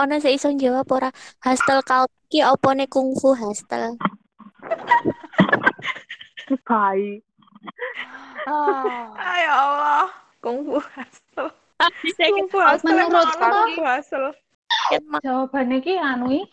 Ono 0.00 0.16
sing 0.16 0.32
iso 0.32 0.48
jawab 0.56 0.88
ora 0.88 1.12
hostel 1.44 1.84
kau 1.84 2.08
ki 2.32 2.40
opone 2.46 2.88
kungfu 2.88 3.36
hostel. 3.36 4.00
Baik. 6.64 7.20
Ah, 8.48 9.12
Ah, 9.20 9.36
ya 9.36 9.52
Allah. 10.40 10.56
Kungfu 10.56 10.76
hasil. 10.96 11.44
Kungfu 12.16 12.58
hasil. 12.58 12.86
Menurut 12.88 13.12
lo? 13.12 13.48
Kungfu 13.52 13.84
hasil. 13.84 14.22
Jawabannya 15.20 15.78
ki 15.82 15.94
anu 15.98 16.44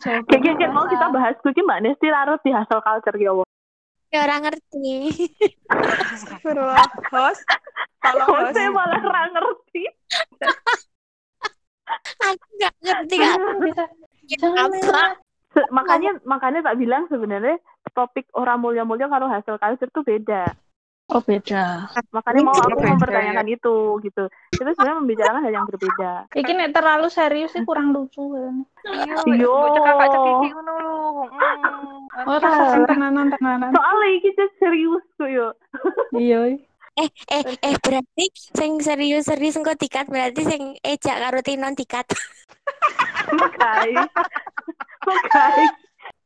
Jawabannya 0.00 0.52
kayak 0.56 0.72
mau 0.72 0.86
kita 0.86 1.06
bahas 1.10 1.34
kuwi 1.42 1.58
Mbak 1.58 1.80
Nesti 1.82 2.06
larut 2.08 2.40
di 2.44 2.52
hustle 2.54 2.80
culture 2.80 3.16
ya 3.18 3.32
Allah. 3.32 3.48
ya 4.06 4.22
orang 4.22 4.46
ngerti. 4.46 4.94
Astagfirullah. 6.14 6.86
Host. 7.10 7.42
Tolong 8.00 8.28
Kok 8.30 8.38
host. 8.38 8.54
saya 8.54 8.70
malah 8.70 9.02
ra 9.02 9.22
ngerti. 9.34 9.82
Aku 12.22 12.46
nggak 12.56 12.74
ngerti 12.86 13.16
kan. 13.18 13.38
Apa? 14.54 15.02
Makanya 15.74 16.10
makanya 16.22 16.60
tak 16.62 16.78
bilang 16.78 17.10
sebenarnya 17.10 17.58
topik 17.96 18.30
orang 18.36 18.62
mulia-mulia 18.62 19.10
kalau 19.10 19.26
hustle 19.26 19.58
culture 19.58 19.90
tuh 19.90 20.06
beda. 20.06 20.54
Oh 21.06 21.22
beda 21.22 21.86
Makanya 22.10 22.42
mau 22.42 22.54
aku 22.56 22.76
Beda, 22.76 22.90
mempertanyakan 22.98 23.46
itu 23.46 23.76
gitu. 24.02 24.24
Kita 24.50 24.70
sebenarnya 24.74 24.98
membicarakan 24.98 25.42
hal 25.46 25.52
yang 25.54 25.66
berbeda. 25.68 26.12
iki 26.34 26.52
nek 26.52 26.74
terlalu 26.74 27.06
serius 27.08 27.54
sih 27.54 27.62
kurang 27.62 27.94
lucu 27.94 28.26
kan 28.32 28.54
Iya, 28.86 29.14
bocah 29.46 29.82
kakak 29.82 30.08
cekiki 30.10 30.48
ngono 30.50 30.72
lho. 30.78 30.96
Hmm, 31.30 32.26
oh 32.26 32.38
tenanan 32.86 33.26
tenanan 33.30 33.70
Soalnya 33.70 34.08
iki 34.18 34.30
cek 34.34 34.50
serius 34.58 35.04
kok 35.14 35.28
yo. 35.28 35.48
iya 36.14 36.58
Eh 36.96 37.10
eh 37.28 37.44
eh 37.60 37.76
berarti 37.76 38.24
sing 38.32 38.80
serius-serius 38.80 39.60
engko 39.60 39.76
tikat 39.76 40.08
berarti 40.08 40.42
sing 40.42 40.62
ejak 40.80 41.20
karo 41.20 41.44
tinon 41.44 41.76
tikat. 41.76 42.08
Makanya. 43.32 44.08
Makanya. 45.04 45.68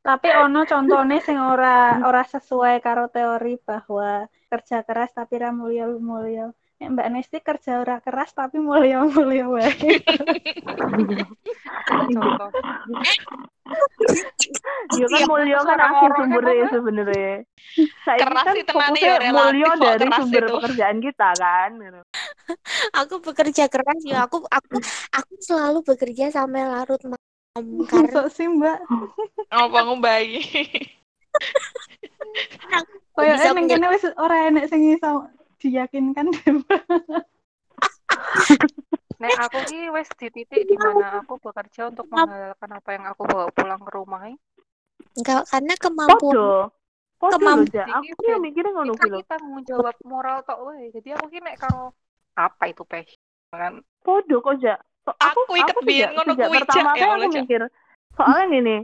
tapi 0.00 0.32
ono 0.32 0.64
contohnya 0.64 1.20
sing 1.20 1.36
ora 1.36 2.00
ora 2.00 2.24
sesuai 2.24 2.80
karo 2.80 3.12
teori 3.12 3.60
bahwa 3.60 4.24
kerja 4.52 4.76
keras 4.88 5.10
tapi 5.14 5.34
ra 5.42 5.50
mulya 5.54 5.84
mulya 6.10 6.46
Nek 6.80 6.88
Mbak 6.96 7.08
Nesti 7.12 7.38
kerja 7.44 7.70
ora 7.84 7.96
keras 8.00 8.32
tapi 8.32 8.56
mulya 8.56 9.04
mulya 9.04 9.44
wae. 9.52 9.68
Yo 14.98 15.06
kan 15.12 15.22
mulia 15.28 15.60
kan 15.62 15.78
akhir 15.78 16.10
orang 16.16 16.16
sumbernya 16.16 16.66
emang. 16.66 16.72
sebenarnya. 16.72 17.34
Saya 18.04 18.26
Keras 18.26 18.42
kan 18.42 18.56
sih 18.56 18.64
tenane 18.66 19.00
fokusnya 19.00 19.14
ya 19.20 19.32
mulia 19.32 19.70
dari 19.78 20.08
sumber 20.16 20.44
itu. 20.48 20.54
pekerjaan 20.56 20.98
kita 21.04 21.28
kan. 21.36 21.70
gitu. 21.78 22.00
Aku 23.00 23.14
bekerja 23.22 23.64
keras 23.70 24.00
ya. 24.08 24.26
Aku 24.26 24.42
aku 24.48 24.76
aku 25.14 25.32
selalu 25.42 25.78
bekerja 25.86 26.32
sampai 26.32 26.64
larut 26.66 27.00
malam 27.04 27.64
karena 27.86 28.16
Masuk 28.16 28.26
sih 28.32 28.46
Mbak 28.48 28.78
Apa 29.50 29.78
ngumbai? 29.86 30.40
Koyo 33.12 33.32
bisa 33.34 33.50
punya- 33.50 33.68
kene 33.70 33.86
wis 33.88 34.04
ora 34.16 34.36
enek 34.46 34.64
sing 34.66 34.80
iso 34.88 35.26
diyakinkan 35.58 36.26
Nek 39.20 39.36
aku 39.38 39.58
ki 39.66 39.92
wis 39.92 40.08
di 40.16 40.28
titik 40.30 40.64
di 40.64 40.74
mana 40.74 41.20
aku 41.20 41.36
bekerja 41.38 41.92
untuk 41.92 42.08
menghalalkan 42.08 42.70
apa 42.72 42.88
yang 42.90 43.04
aku 43.06 43.22
bawa 43.22 43.46
pulang 43.50 43.76
ke 43.78 43.90
rumah. 43.92 44.22
eh. 44.26 44.36
enggak 45.12 45.44
karena 45.46 45.74
kemampuan 45.76 46.16
Podo. 46.16 46.50
Podo 47.14 47.36
Kemamp- 47.36 47.68
lho, 47.68 47.76
Ja. 47.76 47.84
Aku 48.00 48.22
yang 48.24 48.40
mikirnya 48.40 48.72
ngono 48.72 48.92
ki 48.94 49.08
lho. 49.10 49.20
kita 49.20 49.36
tanggung 49.36 49.60
jawab 49.62 49.92
moral 50.02 50.40
tok 50.40 50.58
wae. 50.62 50.88
Jadi 50.88 51.08
aku 51.12 51.28
ki 51.28 51.38
nek 51.38 51.56
karo 51.58 51.92
apa 52.32 52.64
itu 52.66 52.82
passion 52.82 53.20
kan 53.52 53.74
Podo 54.00 54.40
kok, 54.40 54.56
Ja. 54.58 54.80
So, 55.00 55.12
Aku 55.12 55.40
iket 55.54 55.68
sejak- 55.70 55.84
biyen 55.84 56.10
ngono 56.14 56.32
kuwi, 56.34 56.40
Ja. 56.40 56.64
Pertama 56.64 56.90
aku 56.94 57.28
mikir, 57.34 57.60
soalnya 58.14 58.44
gini, 58.50 58.76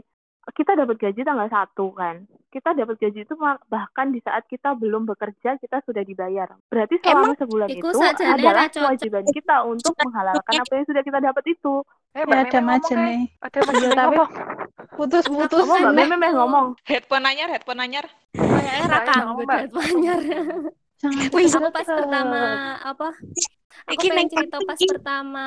kita 0.47 0.79
dapat 0.79 0.95
gaji 0.95 1.21
tanggal 1.21 1.47
1 1.47 1.75
kan. 1.91 2.15
Kita 2.47 2.71
dapat 2.71 2.95
gaji 2.95 3.27
itu 3.27 3.33
bahkan 3.67 4.07
di 4.09 4.23
saat 4.23 4.47
kita 4.47 4.71
belum 4.73 5.03
bekerja 5.03 5.59
kita 5.59 5.83
sudah 5.83 6.01
dibayar. 6.01 6.47
Berarti 6.71 6.95
selama 7.03 7.35
sebulan 7.35 7.67
iku 7.67 7.91
itu 7.91 7.99
adalah 8.23 8.65
kewajiban 8.71 9.25
kita 9.27 9.55
untuk 9.67 9.91
menghalalkan 9.99 10.53
apa 10.55 10.73
yang 10.73 10.85
sudah 10.87 11.03
kita 11.03 11.19
dapat 11.19 11.43
itu. 11.51 11.83
eh 12.15 12.23
ya 12.25 12.49
ada 12.49 12.59
macam 12.63 12.97
kayak 12.97 13.09
nih 13.13 13.21
ada 13.43 13.59
Meme 13.67 13.77
tapi- 13.93 13.99
ngomong 14.17 14.29
putus 14.97 15.25
putus 15.29 15.63
Apa 15.67 15.75
Mbak 15.77 15.93
Meme 15.93 16.15
meh 16.17 16.31
ngomong? 16.33 16.67
Headphone 16.87 17.25
anyar, 17.27 17.47
headphone 17.51 17.81
anyar. 17.83 18.05
Kayaknya 18.33 18.85
rakam 18.89 19.25
anyar. 19.37 20.19
jangan 20.97 21.29
Wih, 21.29 21.45
Aku 21.45 21.69
pas 21.69 21.85
pertama 21.85 22.41
apa? 22.81 23.07
Aku 23.85 23.93
Iki 23.93 24.07
pengen 24.09 24.17
neng 24.17 24.29
cerita 24.33 24.57
pas 24.65 24.79
pertama 24.81 25.45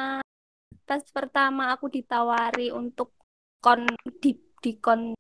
pas 0.86 1.02
pertama 1.10 1.62
aku 1.70 1.86
ditawari 1.90 2.70
untuk 2.70 3.14
kon 3.58 3.86
di 4.18 4.34
di 4.61 4.77
kon 4.79 5.16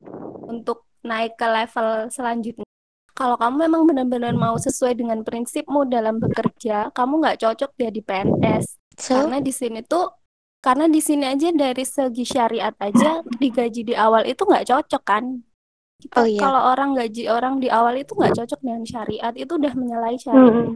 untuk 0.46 0.88
naik 1.04 1.36
ke 1.40 1.46
level 1.48 2.12
selanjutnya. 2.12 2.66
Kalau 3.16 3.36
kamu 3.36 3.68
memang 3.68 3.82
benar-benar 3.84 4.32
mau 4.32 4.56
sesuai 4.56 4.96
dengan 4.96 5.20
prinsipmu 5.20 5.84
dalam 5.88 6.16
bekerja, 6.20 6.88
kamu 6.96 7.20
nggak 7.20 7.38
cocok 7.44 7.70
jadi 7.76 8.00
PNS. 8.00 8.64
so 8.96 9.16
Karena 9.16 9.40
di 9.44 9.52
sini 9.52 9.84
tuh 9.84 10.08
karena 10.60 10.88
di 10.88 11.00
sini 11.00 11.24
aja 11.24 11.48
dari 11.52 11.84
segi 11.84 12.24
syariat 12.24 12.76
aja 12.80 13.24
digaji 13.40 13.80
di 13.92 13.94
awal 13.96 14.28
itu 14.28 14.44
nggak 14.44 14.68
cocok 14.68 15.02
kan. 15.04 15.24
Kita 16.00 16.16
Oh, 16.16 16.24
iya. 16.24 16.40
kalau 16.40 16.72
orang 16.72 16.96
gaji 16.96 17.28
orang 17.28 17.60
di 17.60 17.68
awal 17.68 18.00
itu 18.00 18.16
nggak 18.16 18.40
cocok 18.40 18.60
dengan 18.64 18.84
syariat 18.88 19.32
itu 19.36 19.52
udah 19.52 19.72
menyalahi 19.76 20.16
syariat 20.16 20.68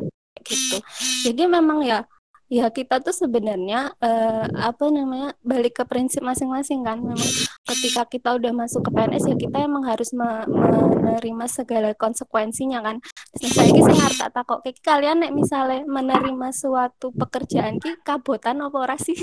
gitu. 0.45 0.77
Jadi 1.25 1.43
memang 1.49 1.81
ya 1.81 2.05
ya 2.53 2.69
kita 2.69 3.01
tuh 3.01 3.15
sebenarnya 3.15 3.95
eh, 3.99 4.45
apa 4.53 4.85
namanya 4.93 5.33
balik 5.41 5.81
ke 5.81 5.85
prinsip 5.89 6.21
masing-masing 6.21 6.85
kan. 6.85 7.01
Memang 7.01 7.31
ketika 7.65 8.05
kita 8.09 8.37
udah 8.37 8.53
masuk 8.53 8.85
ke 8.87 8.91
PNS 8.93 9.25
ya 9.33 9.37
kita 9.37 9.57
emang 9.65 9.85
harus 9.89 10.13
me- 10.13 10.47
menerima 10.49 11.45
segala 11.49 11.91
konsekuensinya 11.97 12.85
kan. 12.85 12.97
Nah, 13.41 13.51
saya 13.51 13.71
ki 13.73 13.83
sing 13.83 13.99
arep 13.99 14.17
tak 14.19 14.33
takok 14.35 14.61
kalian 14.85 15.25
nek 15.25 15.33
misalnya 15.33 15.83
menerima 15.89 16.49
suatu 16.53 17.11
pekerjaan 17.15 17.81
ki 17.81 18.01
kabotan 18.05 18.61
apa 18.61 18.77
ora 18.77 18.97
sih? 19.01 19.17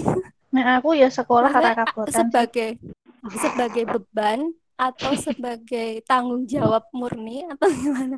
Nah, 0.51 0.83
aku 0.83 0.99
ya 0.99 1.07
sekolah 1.07 1.47
kata 1.47 1.87
kabotan. 1.87 2.11
sih. 2.11 2.19
sebagai 2.19 2.69
sebagai 3.37 3.83
beban 3.87 4.51
atau 4.75 5.13
sebagai 5.13 6.01
tanggung 6.09 6.49
jawab 6.49 6.89
murni 6.91 7.45
atau 7.45 7.69
gimana? 7.69 8.17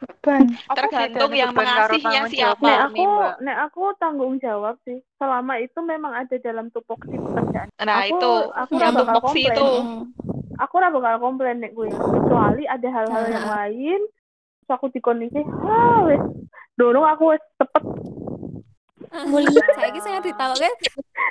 Beban. 0.00 0.48
Tergantung 0.66 1.32
yang 1.36 1.52
mengasihnya 1.52 2.22
siapa. 2.26 2.64
Nek 2.64 2.78
aku, 2.88 3.04
Mbak. 3.04 3.34
nek 3.44 3.56
aku 3.68 3.82
tanggung 4.00 4.34
jawab 4.40 4.80
sih. 4.82 5.04
Selama 5.20 5.60
itu 5.60 5.78
memang 5.84 6.12
ada 6.16 6.36
dalam 6.40 6.72
tupoksi 6.72 7.12
pekerjaan. 7.12 7.68
Nah, 7.78 8.00
Aku- 8.00 8.16
itu 8.16 8.32
aku 8.56 8.72
yang 8.76 8.96
bakal 8.96 9.14
tupoksi 9.20 9.42
komplain. 9.44 9.56
itu. 9.60 9.68
Aku 10.56 10.72
ora 10.76 10.88
bakal 10.88 11.14
komplain 11.20 11.56
nek 11.60 11.72
gue. 11.72 11.88
Kecuali 11.88 12.64
ada 12.64 12.88
hal-hal 12.88 13.24
yang 13.28 13.48
lain. 13.48 14.00
Terus 14.60 14.70
aku 14.72 14.86
dikondisi, 14.88 15.40
ah 15.64 16.00
wes. 16.04 16.20
Dorong 16.76 17.04
aku 17.04 17.36
wes 17.36 17.42
cepet. 17.56 17.84
mulia 19.26 19.58
Saya 19.74 19.90
ki 19.90 19.98
sing 19.98 20.14
ditakoke 20.22 20.70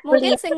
mungkin 0.04 0.36
sing 0.36 0.52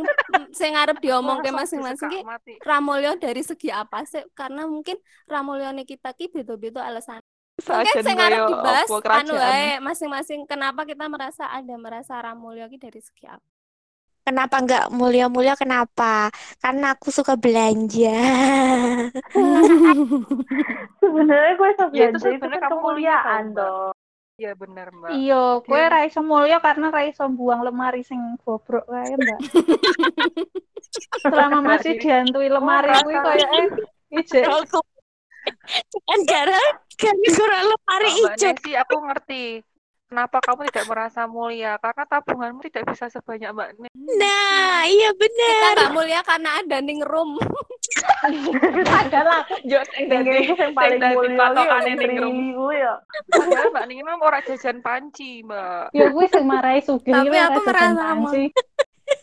sing 0.49 0.71
arep 0.73 0.97
diomongke 0.97 1.53
masing-masing 1.53 2.09
ki. 2.09 2.21
Ramulyo 2.65 3.13
dari 3.21 3.45
segi 3.45 3.69
apa 3.69 4.01
sih? 4.03 4.25
Karena 4.33 4.65
mungkin 4.65 4.97
Ramulyone 5.29 5.85
kita 5.85 6.17
ki 6.17 6.33
beda-beda 6.33 6.81
alasan. 6.81 7.21
Mungkin 7.59 7.93
Sajen 7.93 8.03
sing 8.03 8.17
arep 8.17 8.39
koyo 8.39 8.47
dibahas 8.57 8.89
anu 9.21 9.33
wae 9.35 9.79
masing-masing 9.79 10.39
kenapa 10.45 10.81
kita 10.81 11.05
merasa 11.05 11.45
ada 11.45 11.75
merasa 11.77 12.17
Ramulyo 12.17 12.65
ki 12.67 12.77
dari 12.79 12.99
segi 12.99 13.27
apa? 13.27 13.43
kenapa 14.21 14.61
nggak 14.61 14.85
mulia-mulia 14.93 15.57
kenapa 15.57 16.29
karena 16.61 16.93
aku 16.93 17.09
suka 17.09 17.33
belanja 17.33 18.13
Sebenarnya 21.01 21.51
gue 21.57 21.67
Ya, 21.67 21.73
itu 21.73 21.83
belanja 21.89 22.05
itu 22.05 22.19
sebenarnya 22.21 22.59
kan 22.61 22.69
kamu 22.69 22.79
mulia 22.79 23.17
kemuliaan 23.17 23.43
toh. 23.53 23.89
Iya 24.37 24.51
bener 24.57 24.87
Mbak. 24.89 25.09
Iya, 25.13 25.43
kowe 25.65 25.77
Dia- 25.77 25.91
ra 25.91 25.99
iso 26.05 26.21
mulya 26.21 26.57
karena 26.57 26.87
ra 26.89 27.01
iso 27.05 27.23
buang 27.29 27.61
lemari 27.61 28.01
sing 28.01 28.17
bobrok 28.41 28.85
kae, 28.89 29.13
Mbak. 29.17 29.39
Selama 31.25 31.59
masih 31.61 31.97
dihantui 31.97 32.49
lemari 32.49 32.89
Oh, 32.89 33.01
kuwi 33.05 33.15
rasa- 33.17 33.25
koyo 33.25 33.45
eh 33.53 33.67
ijek 34.17 34.45
gara 36.27 36.61
gara 36.95 37.29
kurang 37.33 37.63
lemari 37.65 38.07
Mbak 38.07 38.15
hijau 38.37 38.51
Nesi, 38.53 38.71
aku 38.77 38.95
ngerti. 39.01 39.45
Kenapa 40.11 40.43
kamu 40.43 40.67
tidak 40.67 40.85
merasa 40.91 41.23
mulia? 41.23 41.79
Karena 41.79 42.03
tabunganmu 42.03 42.59
tidak 42.67 42.83
bisa 42.91 43.07
sebanyak 43.07 43.47
Mbak 43.55 43.69
Nesi. 43.79 43.95
nah 44.19 44.83
iya 44.83 45.15
Kita 45.15 45.19
bener 45.23 45.71
nggak 45.79 45.91
mulia 45.95 46.19
karena 46.21 46.49
ada 46.59 46.77
ning 46.83 46.99
room. 47.01 47.39
adalah 49.01 49.47
sing 49.47 50.05
Yang 50.11 50.73
paling 50.75 50.99
mulia 51.15 51.37
patokane 51.39 51.91
nih 51.95 52.05
ning 52.05 52.19
room. 52.19 52.37
gue 52.53 52.75
ya. 52.75 52.93
Padahal 53.31 53.67
Mbak 53.71 53.85
Nini 53.87 54.01
mah 54.03 54.15
ora 54.19 54.39
jajan 54.43 54.77
panci, 54.83 55.41
Mbak. 55.47 55.95
ya 55.95 56.05
kuwi 56.11 56.25
sing 56.27 56.43
marahi 56.43 56.81
sugih 56.83 57.13
Tapi 57.15 57.37
aku 57.39 57.59
merasa 57.65 57.95
panci. 57.95 58.43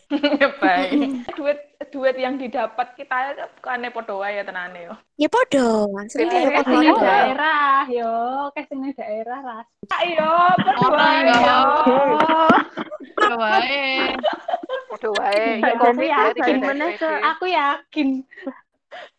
Baik. 0.61 1.29
duit 1.37 1.59
duit 1.93 2.15
yang 2.17 2.35
didapat 2.41 2.97
kita 2.97 3.33
itu 3.33 3.45
bukannya 3.61 3.89
podo 3.93 4.21
wae 4.21 4.41
ya 4.41 4.43
tenane 4.43 4.89
yo. 4.89 4.93
Ya 5.21 5.29
podo, 5.29 5.85
asli 6.01 6.25
ya 6.25 6.49
podo. 6.59 6.77
Podo. 6.81 7.05
daerah, 7.05 7.85
yo, 7.87 8.13
kayak 8.57 8.73
nang 8.73 8.93
daerah 8.97 9.39
ras. 9.45 9.67
Ayo, 10.01 10.31
podo 10.57 10.87
wae 10.97 11.21
ya. 11.29 11.59
Ya 13.19 13.35
wae. 13.37 13.85
Mbak 14.89 15.01
Ya, 15.61 15.75
Jenny, 15.85 16.07
ya, 16.09 16.19
PSBB. 16.33 17.01
Aku 17.35 17.45
yakin. 17.45 18.09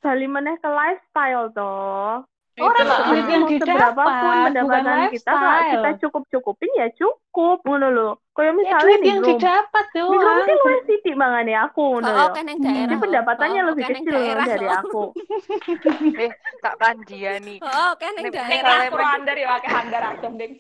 balik 0.02 0.28
meneh 0.28 0.58
ke 0.58 0.66
lifestyle 0.66 1.46
toh. 1.54 2.26
Orang 2.60 2.86
duit 3.08 3.26
yang 3.26 3.44
pun 3.44 3.52
didapat, 3.56 4.06
bukan 4.06 4.36
pendapatan 4.52 4.96
kita, 5.10 5.32
kalau 5.32 5.60
kita 5.60 5.80
lifestyle. 5.80 6.00
cukup-cukupin 6.04 6.70
ya 6.76 6.86
cukup, 6.96 7.58
ngono 7.64 7.88
lho. 7.88 8.10
Kayak 8.30 8.50
Ya, 8.50 8.56
misalnya 8.56 8.82
duit 8.82 9.00
nih, 9.00 9.08
yang 9.10 9.20
didapat 9.20 9.84
Mikro 9.90 10.00
doang. 10.10 10.36
mungkin 10.40 10.56
luwih 10.60 10.80
sithik 10.88 11.14
mangane 11.14 11.54
aku 11.54 11.82
ngono 11.92 12.08
Oh, 12.08 12.16
oh, 12.18 12.28
kan 12.32 12.44
yang 12.48 12.60
daerah. 12.60 12.80
Jadi 12.80 12.94
pendapatannya 12.98 13.60
oh, 13.60 13.66
lebih 13.70 13.82
kan 13.82 13.90
yang 13.90 13.96
kecil 14.00 14.12
loh 14.12 14.22
daerah, 14.22 14.44
dari 14.46 14.66
oh. 14.66 14.80
aku. 14.80 15.02
Eh, 16.20 16.32
tak 16.60 16.74
pandia 16.80 17.32
nih. 17.40 17.58
Oh, 17.62 17.90
kan 17.96 18.12
yang 18.16 18.32
daerah. 18.32 18.76
kurang 18.90 19.10
andar 19.22 19.36
ya 19.36 19.48
akeh 19.56 19.72
andar 19.72 20.02
adem 20.14 20.32
ding. 20.36 20.52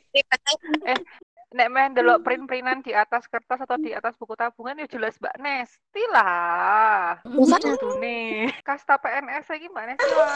Nek 1.50 1.66
main 1.66 1.90
delok 1.90 2.22
print-printan 2.22 2.78
di 2.78 2.94
atas 2.94 3.26
kertas 3.26 3.66
atau 3.66 3.74
di 3.74 3.90
atas 3.90 4.14
buku 4.14 4.38
tabungan 4.38 4.78
ya 4.78 4.86
jelas 4.86 5.18
Mbak 5.18 5.34
Nesti 5.42 6.02
lah. 6.14 7.18
Bukan 7.26 7.74
Dune. 7.74 8.46
Kasta 8.62 8.94
PNS 8.94 9.50
lagi 9.50 9.66
Mbak 9.66 9.84
Nesti 9.90 10.10
lah. 10.14 10.30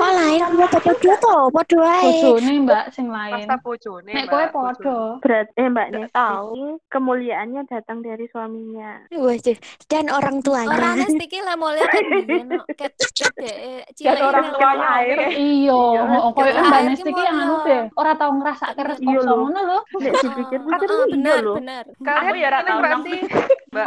oh 0.00 0.10
lain 0.16 0.40
kamu 0.48 0.64
podo 0.72 0.92
tuh, 0.96 1.42
podo 1.52 1.76
wae. 1.84 2.24
Bojone 2.24 2.54
Mbak 2.64 2.84
sing 2.96 3.12
lain. 3.12 3.44
Kasta 3.44 3.60
bojone. 3.60 4.12
Nek 4.16 4.32
kowe 4.32 4.44
podo. 4.48 5.20
Berat 5.20 5.52
eh 5.60 5.68
Mbak 5.68 5.88
Nesti, 5.92 6.16
tahu. 6.16 6.80
kemuliaannya 6.88 7.68
datang 7.68 8.00
dari 8.00 8.24
suaminya. 8.32 9.04
Wah, 9.12 9.36
dan 9.92 10.08
orang 10.08 10.40
tuanya. 10.40 10.72
Orang 10.72 11.04
nestiki 11.04 11.44
lah 11.44 11.52
mulai 11.60 11.84
kan 11.84 12.04
ket 12.80 12.96
cilik 13.92 14.24
orang 14.24 14.56
tuanya 14.56 14.86
air. 15.04 15.18
Iya, 15.36 15.80
heeh, 16.00 16.30
koyo 16.32 16.52
Mbak 16.64 16.80
Nesti 16.88 17.10
ki 17.12 17.24
anu 17.28 17.56
deh, 17.68 17.82
ora 17.92 18.16
tau 18.16 18.32
ngrasake 18.32 18.80
Iya 18.80 18.88
rekoso 18.88 19.20
lho. 19.28 19.36
ngono 19.44 19.60
lho. 19.68 19.78
Nek 19.98 20.12
dipikir-pikir 20.22 20.88
Oh, 20.88 21.04
iya 21.04 21.12
benar, 21.12 21.38
loh. 21.42 21.56
benar. 21.58 21.84
Kalian 22.00 22.30
Aku 22.30 22.36
ya 22.38 22.48
ra 22.48 22.58
ini 22.62 22.68
tau 22.68 22.78
berarti 22.78 23.14
Mbak, 23.68 23.86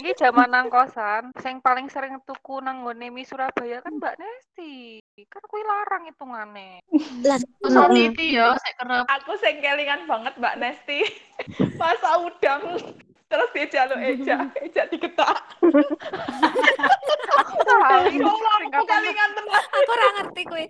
ki 0.00 0.12
zaman 0.16 0.48
nang 0.48 0.66
kosan, 0.72 1.22
sing 1.44 1.60
paling 1.60 1.92
sering 1.92 2.16
tuku 2.24 2.56
nang 2.64 2.80
Surabaya 3.22 3.84
kan 3.84 3.92
Mbak 4.00 4.16
Nesti. 4.16 4.98
Kan 5.28 5.42
kuwi 5.44 5.60
larang 5.60 6.08
hitungane. 6.08 6.80
Lah, 7.20 7.36
Soal 7.68 7.92
itu 7.92 8.40
ya, 8.40 8.56
Aku 9.20 9.36
sing 9.36 9.60
kelingan 9.60 10.08
banget 10.08 10.32
Mbak 10.40 10.56
Nesti. 10.56 11.04
Masa 11.80 12.16
udang 12.16 12.80
terus 13.30 13.50
dia 13.54 13.66
jaluk 13.70 14.00
Eja, 14.02 14.36
Eja 14.64 14.82
diketak. 14.90 15.36
Aku 17.30 17.56
tahu 17.62 18.02
aku 18.10 18.82
kelingan 18.82 19.30
tenan. 19.38 19.62
Aku 19.70 19.90
ora 19.92 20.06
ngerti 20.18 20.42
kuwi. 20.48 20.66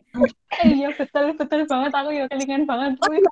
Eh, 0.61 0.69
Iya 0.77 0.93
betul 0.93 1.33
betul 1.38 1.64
banget 1.64 1.93
aku 1.95 2.11
ya 2.12 2.25
kelingan 2.29 2.69
banget 2.69 2.99
kuwi. 3.01 3.23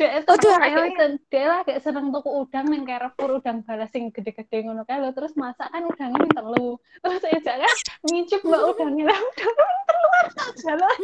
Dek 0.00 0.24
itu 0.24 0.32
Aduh, 0.32 0.56
ayo 0.64 0.80
dek 1.28 1.44
lah 1.44 1.60
kayak 1.60 1.84
seneng 1.84 2.08
tuku 2.08 2.32
udang 2.32 2.72
ning 2.72 2.88
Carrefour 2.88 3.36
udang 3.36 3.60
balas 3.68 3.92
sing 3.92 4.08
gede-gede 4.08 4.64
ngono 4.64 4.88
kae 4.88 4.96
lho 4.96 5.12
terus 5.12 5.36
masak 5.36 5.68
kan 5.68 5.84
udangnya 5.84 6.24
ini 6.24 6.30
telu. 6.32 6.80
Terus 7.04 7.20
saya 7.20 7.38
jangan 7.44 7.74
ngicip 8.08 8.40
mbak 8.40 8.64
udangnya 8.64 9.12
lah 9.12 9.18
udang 9.20 9.52
keluar 9.92 10.26
jalan. 10.56 11.00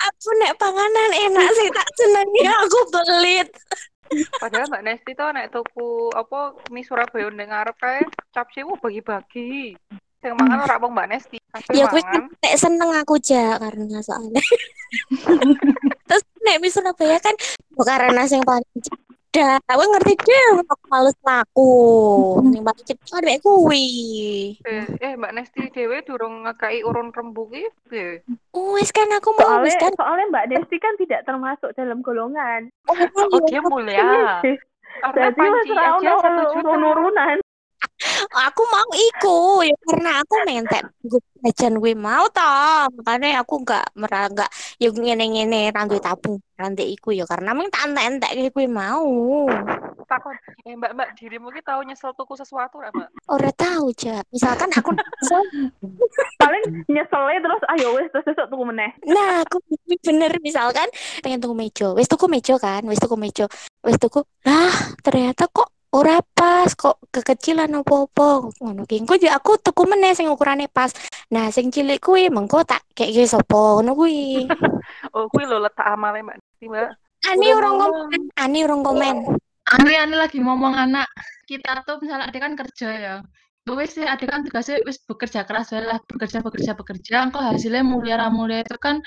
aku 0.00 0.28
nek 0.40 0.56
panganan 0.56 1.12
enak 1.28 1.48
sih 1.60 1.68
tak 1.68 1.88
senengnya 2.00 2.52
aku 2.64 2.78
belit. 2.88 3.48
Padahal 4.40 4.70
Mbak 4.70 4.84
Nesti 4.88 5.12
tuh 5.12 5.28
nek 5.36 5.52
tuku 5.52 6.08
apa 6.16 6.56
mie 6.72 6.88
Surabaya 6.88 7.28
ning 7.28 7.52
ngarep 7.52 7.76
kae 7.76 8.00
cap 8.32 8.48
sewu 8.56 8.80
bagi-bagi. 8.80 9.76
Sing 10.24 10.32
mangan 10.40 10.64
ora 10.64 10.80
wong 10.80 10.96
Mbak 10.96 11.08
Nesti. 11.12 11.36
Ya 11.76 11.84
kuwi 11.92 12.00
kan 12.00 12.32
nek 12.32 12.56
seneng 12.56 12.96
aku 12.96 13.20
ja 13.20 13.60
karena 13.60 14.00
soalnya. 14.00 14.40
Nek 16.46 16.58
mis 16.62 16.72
Surabaya 16.72 17.18
kan 17.18 17.34
oh, 17.74 17.82
karena 17.82 18.22
sing 18.30 18.40
paling 18.46 18.62
cedak. 18.78 19.60
Aku 19.68 19.84
ngerti 19.92 20.16
deh 20.16 20.62
aku 20.64 20.86
males 20.88 21.18
laku. 21.26 21.72
Sing 22.54 22.62
paling 22.62 22.84
cedak 22.86 23.08
kan 23.10 23.22
mek 23.26 23.42
kuwi. 23.42 23.86
Eh, 24.62 24.86
eh 25.02 25.12
Mbak 25.18 25.32
Nesti 25.34 25.62
dhewe 25.74 26.00
durung 26.06 26.46
ngekai 26.46 26.86
urun 26.86 27.10
rembu 27.10 27.50
ki 27.50 27.66
piye? 27.90 28.22
Wes 28.54 28.94
kan 28.94 29.10
aku 29.12 29.34
mau 29.36 29.60
wis 29.60 29.74
Soalnya, 29.76 29.82
kan. 29.82 29.92
soalnya 29.98 30.26
Mbak 30.32 30.46
Nesti 30.54 30.76
kan 30.78 30.94
tidak 30.96 31.20
termasuk 31.26 31.70
dalam 31.74 32.00
golongan. 32.00 32.70
Oh, 32.88 32.96
dia 33.50 33.60
mulia. 33.60 34.40
Karena 35.02 35.28
Jadi 35.28 35.36
panci 35.36 35.72
aja 35.76 36.12
satu 36.24 36.42
juta. 36.56 36.74
nurunan. 36.80 37.36
Aku 38.24 38.62
mau 38.72 38.90
iku 38.94 39.38
ya 39.64 39.76
karena 39.84 40.10
aku 40.24 40.34
mentek 40.48 40.82
gue 41.04 41.20
jajan 41.44 41.78
gue 41.78 41.92
mau 41.94 42.24
toh. 42.32 42.88
Makanya 43.00 43.44
aku 43.44 43.62
nggak 43.62 43.86
merah 43.96 44.26
nggak 44.32 44.50
ya 44.80 44.88
ngene-ngene 44.90 45.70
rantai 45.72 46.00
tabung 46.00 46.40
rantai 46.56 46.96
iku 46.96 47.12
ya 47.12 47.28
karena 47.28 47.52
meng 47.52 47.68
tak 47.68 47.92
kayak 47.92 48.52
gue 48.52 48.66
mau 48.66 49.04
Takon, 50.06 50.38
eh 50.62 50.78
Mbak 50.78 50.92
Mbak 50.94 51.08
dirimu 51.18 51.50
ki 51.50 51.66
tahu 51.66 51.82
nyesel 51.82 52.14
tuku 52.14 52.38
sesuatu 52.38 52.78
ora 52.78 52.94
Mbak? 52.94 53.26
Ora 53.26 53.50
tahu 53.50 53.90
ja 53.98 54.22
misalkan 54.30 54.70
aku 54.70 54.94
nyesel, 54.94 55.42
Paling 56.38 56.86
nyeselnya 56.86 57.42
terus 57.42 57.62
ayo 57.74 57.98
wes 57.98 58.06
terus 58.14 58.22
besok 58.22 58.46
tuku 58.46 58.62
meneh. 58.70 58.94
nah 59.02 59.42
aku 59.42 59.58
bener 60.06 60.30
misalkan 60.46 60.86
pengen 61.26 61.42
tuku 61.42 61.58
meja. 61.58 61.90
Wes 61.98 62.06
tuku 62.06 62.30
meja 62.30 62.54
kan 62.54 62.86
wes 62.86 63.02
tuku 63.02 63.18
meja. 63.18 63.50
Wes 63.82 63.98
tuku 63.98 64.22
lah 64.46 64.94
ternyata 65.02 65.50
kok 65.50 65.74
ora 65.94 66.18
pas 66.22 66.70
kok 66.74 66.98
kekecilan 67.14 67.70
opo-opo. 67.82 68.50
Ngono 68.62 68.82
ki. 68.88 69.04
Engko 69.04 69.14
ya 69.20 69.38
aku 69.38 69.60
tuku 69.60 69.82
meneh 69.86 70.12
sing 70.16 70.26
ukurane 70.26 70.66
pas. 70.66 70.90
Nah 71.30 71.50
sing 71.54 71.70
cilik 71.70 72.02
kuwi 72.02 72.32
mengko 72.32 72.66
tak 72.66 72.82
kayak 72.96 73.14
gitu 73.14 73.38
sopo 73.38 73.80
ngono 73.80 73.92
kuwi. 73.94 74.46
Oh, 75.16 75.26
kuwi 75.32 75.50
lho 75.50 75.58
letak 75.58 75.82
amale 75.82 76.22
Mbak 76.22 76.38
Mbak. 76.62 76.90
ani 77.26 77.46
urung 77.50 77.74
ngomong. 77.82 78.06
komen 78.06 78.22
ani 78.38 78.58
urung 78.62 78.82
komen. 78.86 79.16
Ani 79.66 79.92
Ani 79.98 80.14
lagi 80.14 80.38
ngomong 80.38 80.78
anak. 80.78 81.10
Kita 81.42 81.82
tuh 81.82 81.98
misalnya 81.98 82.30
adik 82.30 82.38
kan 82.38 82.54
kerja 82.54 82.88
ya. 82.94 83.14
Wis 83.66 83.98
sih 83.98 84.06
adik 84.06 84.30
kan 84.30 84.46
tugasnya 84.46 84.78
wis 84.86 85.02
bekerja 85.02 85.42
keras 85.42 85.74
wae 85.74 85.82
lah 85.82 85.98
bekerja 86.06 86.38
bekerja 86.38 86.78
bekerja. 86.78 87.26
Engkau 87.26 87.42
hasilnya 87.42 87.82
mulia 87.82 88.14
ra 88.14 88.30
mulia 88.30 88.62
itu 88.62 88.78
kan 88.78 89.02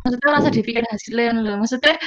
maksudnya 0.00 0.28
rasa 0.32 0.48
dipikir 0.48 0.84
hasilnya 0.88 1.36
loh 1.44 1.60
maksudnya 1.60 2.00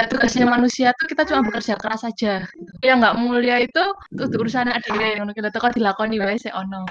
ya 0.00 0.08
tugasnya 0.08 0.48
manusia 0.48 0.88
tuh 0.96 1.06
kita 1.12 1.28
cuma 1.28 1.44
bekerja 1.44 1.76
keras 1.76 2.08
saja 2.08 2.48
yang 2.80 3.04
nggak 3.04 3.20
mulia 3.20 3.60
itu 3.60 3.84
tuh 4.16 4.26
urusan 4.40 4.72
adik 4.72 4.96
ngono. 4.96 5.36
Kita 5.36 5.52
tuh 5.52 5.60
kan 5.60 5.76
dilakoni 5.76 6.16
wae 6.16 6.40
sih 6.40 6.48
ono. 6.48 6.88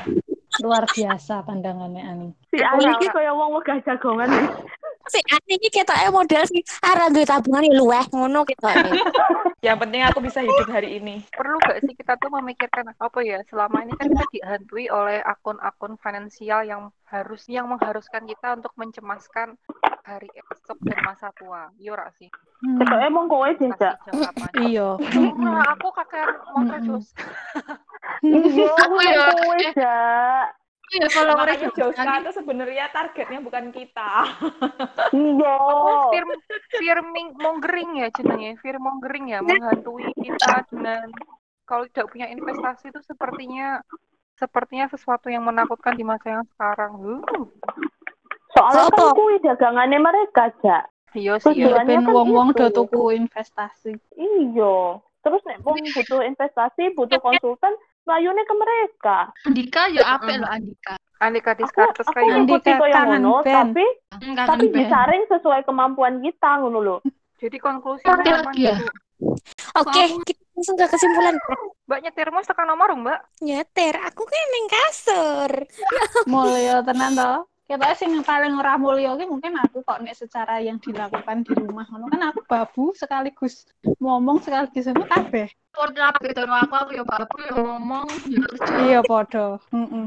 Luar 0.61 0.85
biasa 0.85 1.41
pandangannya 1.47 2.03
Ani. 2.05 2.29
Si 2.53 2.61
Ani 2.61 2.85
iki 2.85 3.09
kaya 3.09 3.33
wong 3.33 3.57
wegah 3.57 3.81
jagongan 3.81 4.29
nih. 5.09 5.21
si 5.25 5.33
ani 5.33 5.53
iki 5.57 5.69
ketoke 5.73 6.07
model 6.13 6.43
sing 6.45 6.61
arah 6.85 7.09
duwe 7.09 7.25
tabungan 7.25 7.65
ya 7.65 7.73
luweh 7.73 8.05
ngono 8.13 8.45
ketoke 8.45 8.77
Yang 9.59 9.77
penting 9.83 10.01
aku 10.07 10.19
bisa 10.23 10.39
hidup 10.39 10.71
hari 10.71 11.03
ini. 11.03 11.19
Perlu 11.35 11.59
gak 11.59 11.83
sih 11.83 11.91
kita 11.91 12.15
tuh 12.15 12.31
memikirkan 12.31 12.95
apa 12.95 13.19
ya? 13.19 13.43
Selama 13.51 13.83
ini 13.83 13.91
kan 13.99 14.07
kita 14.07 14.25
dihantui 14.31 14.87
oleh 14.87 15.19
akun-akun 15.19 15.99
finansial 15.99 16.63
yang 16.63 16.95
harus 17.11 17.43
yang 17.51 17.67
mengharuskan 17.67 18.23
kita 18.23 18.55
untuk 18.55 18.71
mencemaskan 18.79 19.59
hari 20.07 20.31
esok 20.31 20.79
dan 20.87 21.03
masa 21.03 21.35
tua. 21.35 21.67
Iya 21.75 21.91
ora 21.91 22.07
sih? 22.15 22.31
Ketoke 22.63 23.03
emang 23.03 23.27
kowe 23.27 23.51
jawabannya. 23.51 24.63
Iya. 24.63 24.89
Nah, 25.43 25.75
aku 25.75 25.91
kakek 25.91 26.27
mau 26.55 26.63
Mm-mm. 26.63 26.83
jos. 26.87 27.07
Iya, 28.23 28.67
Aku 28.79 28.95
ya, 29.03 29.27
kowe 29.35 29.55
eh. 29.59 30.43
Iya 30.95 31.07
kalau 31.09 31.33
Makanya 31.37 31.69
mereka 31.69 31.77
Joska 31.77 32.13
itu 32.21 32.31
sebenarnya 32.33 32.85
targetnya 32.89 33.39
bukan 33.45 33.65
kita. 33.69 34.11
Iya. 35.09 35.55
Oh, 35.57 36.13
fear, 36.13 36.25
fear 36.77 36.99
mongering 37.37 38.01
ya 38.01 38.07
jenenge, 38.13 38.57
fear 38.61 38.77
mongering 38.77 39.33
ya 39.33 39.39
menghantui 39.41 40.09
kita 40.17 40.65
dengan 40.69 41.09
kalau 41.69 41.85
tidak 41.89 42.09
punya 42.09 42.27
investasi 42.33 42.89
itu 42.89 42.99
sepertinya 43.05 43.81
sepertinya 44.39 44.87
sesuatu 44.89 45.27
yang 45.27 45.45
menakutkan 45.45 45.93
di 45.93 46.07
masa 46.07 46.39
yang 46.39 46.45
sekarang. 46.55 47.21
Uh, 47.27 47.45
Soalnya 48.55 48.89
kan 48.89 48.97
Apa? 49.05 49.13
kuwi 49.13 49.35
dagangannya 49.45 49.99
mereka, 50.01 50.49
Jak. 50.63 50.83
iya 51.13 51.37
sih 51.37 51.53
ya. 51.53 51.85
Ben 51.85 52.05
kan 52.05 52.09
wong-wong 52.09 52.55
itu. 52.55 52.65
do 52.65 52.67
tuku 52.73 53.03
investasi. 53.19 53.93
Iya. 54.17 55.03
Terus 55.19 55.41
nek 55.45 55.61
wong 55.61 55.77
butuh 55.97 56.21
investasi, 56.25 56.95
butuh 56.95 57.19
konsultan, 57.21 57.75
layune 58.09 58.41
ke 58.41 58.53
mereka. 58.57 59.17
Andika 59.45 59.81
ya 59.93 60.17
apik 60.17 60.41
loh 60.41 60.49
Andika. 60.49 60.93
Andika 61.21 61.51
Diskartes 61.53 62.07
kayak 62.09 62.41
Andika 62.41 62.79
kangen 62.79 63.21
ngono, 63.21 63.45
tapi 63.45 63.85
enggak 64.25 64.45
tapi 64.49 64.65
Ben 64.71 64.75
disaring 64.81 65.23
sesuai 65.29 65.61
kemampuan 65.67 66.23
kita 66.25 66.57
ngono 66.57 66.79
lho. 66.81 66.97
jadi 67.39 67.55
konklusinya 67.61 68.19
Nanti 68.19 68.29
apa 68.33 68.49
lagi 68.51 68.63
ya? 68.67 68.75
oke 69.79 70.03
kita 70.27 70.41
langsung 70.55 70.75
ke 70.75 70.85
kesimpulan. 70.91 71.35
Mbak 71.87 71.99
nyetirmu 72.03 72.39
tekan 72.43 72.67
nomor 72.67 72.89
mbak. 72.99 73.19
Nyetir? 73.39 73.95
Aku 74.11 74.23
kan 74.27 74.45
neng 74.51 74.67
kasur. 74.67 75.51
Mulya 76.27 76.83
tenan 76.83 77.15
to. 77.69 77.77
kita 77.77 77.93
sing 77.93 78.11
paling 78.25 78.57
ora 78.57 78.81
mulya 78.81 79.13
ki 79.13 79.29
mungkin 79.29 79.53
aku 79.61 79.85
kok 79.85 80.01
nek 80.01 80.17
secara 80.17 80.57
yang 80.57 80.81
dilakukan 80.81 81.45
di 81.45 81.53
rumah 81.53 81.85
ngono 81.85 82.09
kan 82.09 82.33
aku 82.33 82.41
babu 82.49 82.91
sekaligus 82.97 83.69
ngomong 84.01 84.41
sekaligus 84.41 84.89
ngono 84.89 85.05
kabeh 85.05 85.53
Podo 85.69 86.01
apa 86.01 86.17
gitu 86.25 86.41
aku 86.49 86.73
aku 86.73 86.91
ya 86.97 87.03
bapak 87.05 87.39
ya 87.45 87.53
ngomong 87.53 88.07
ya 88.25 88.41
kerja. 88.41 88.73
iya 88.81 88.99
padha 89.05 89.61
heeh 89.69 90.05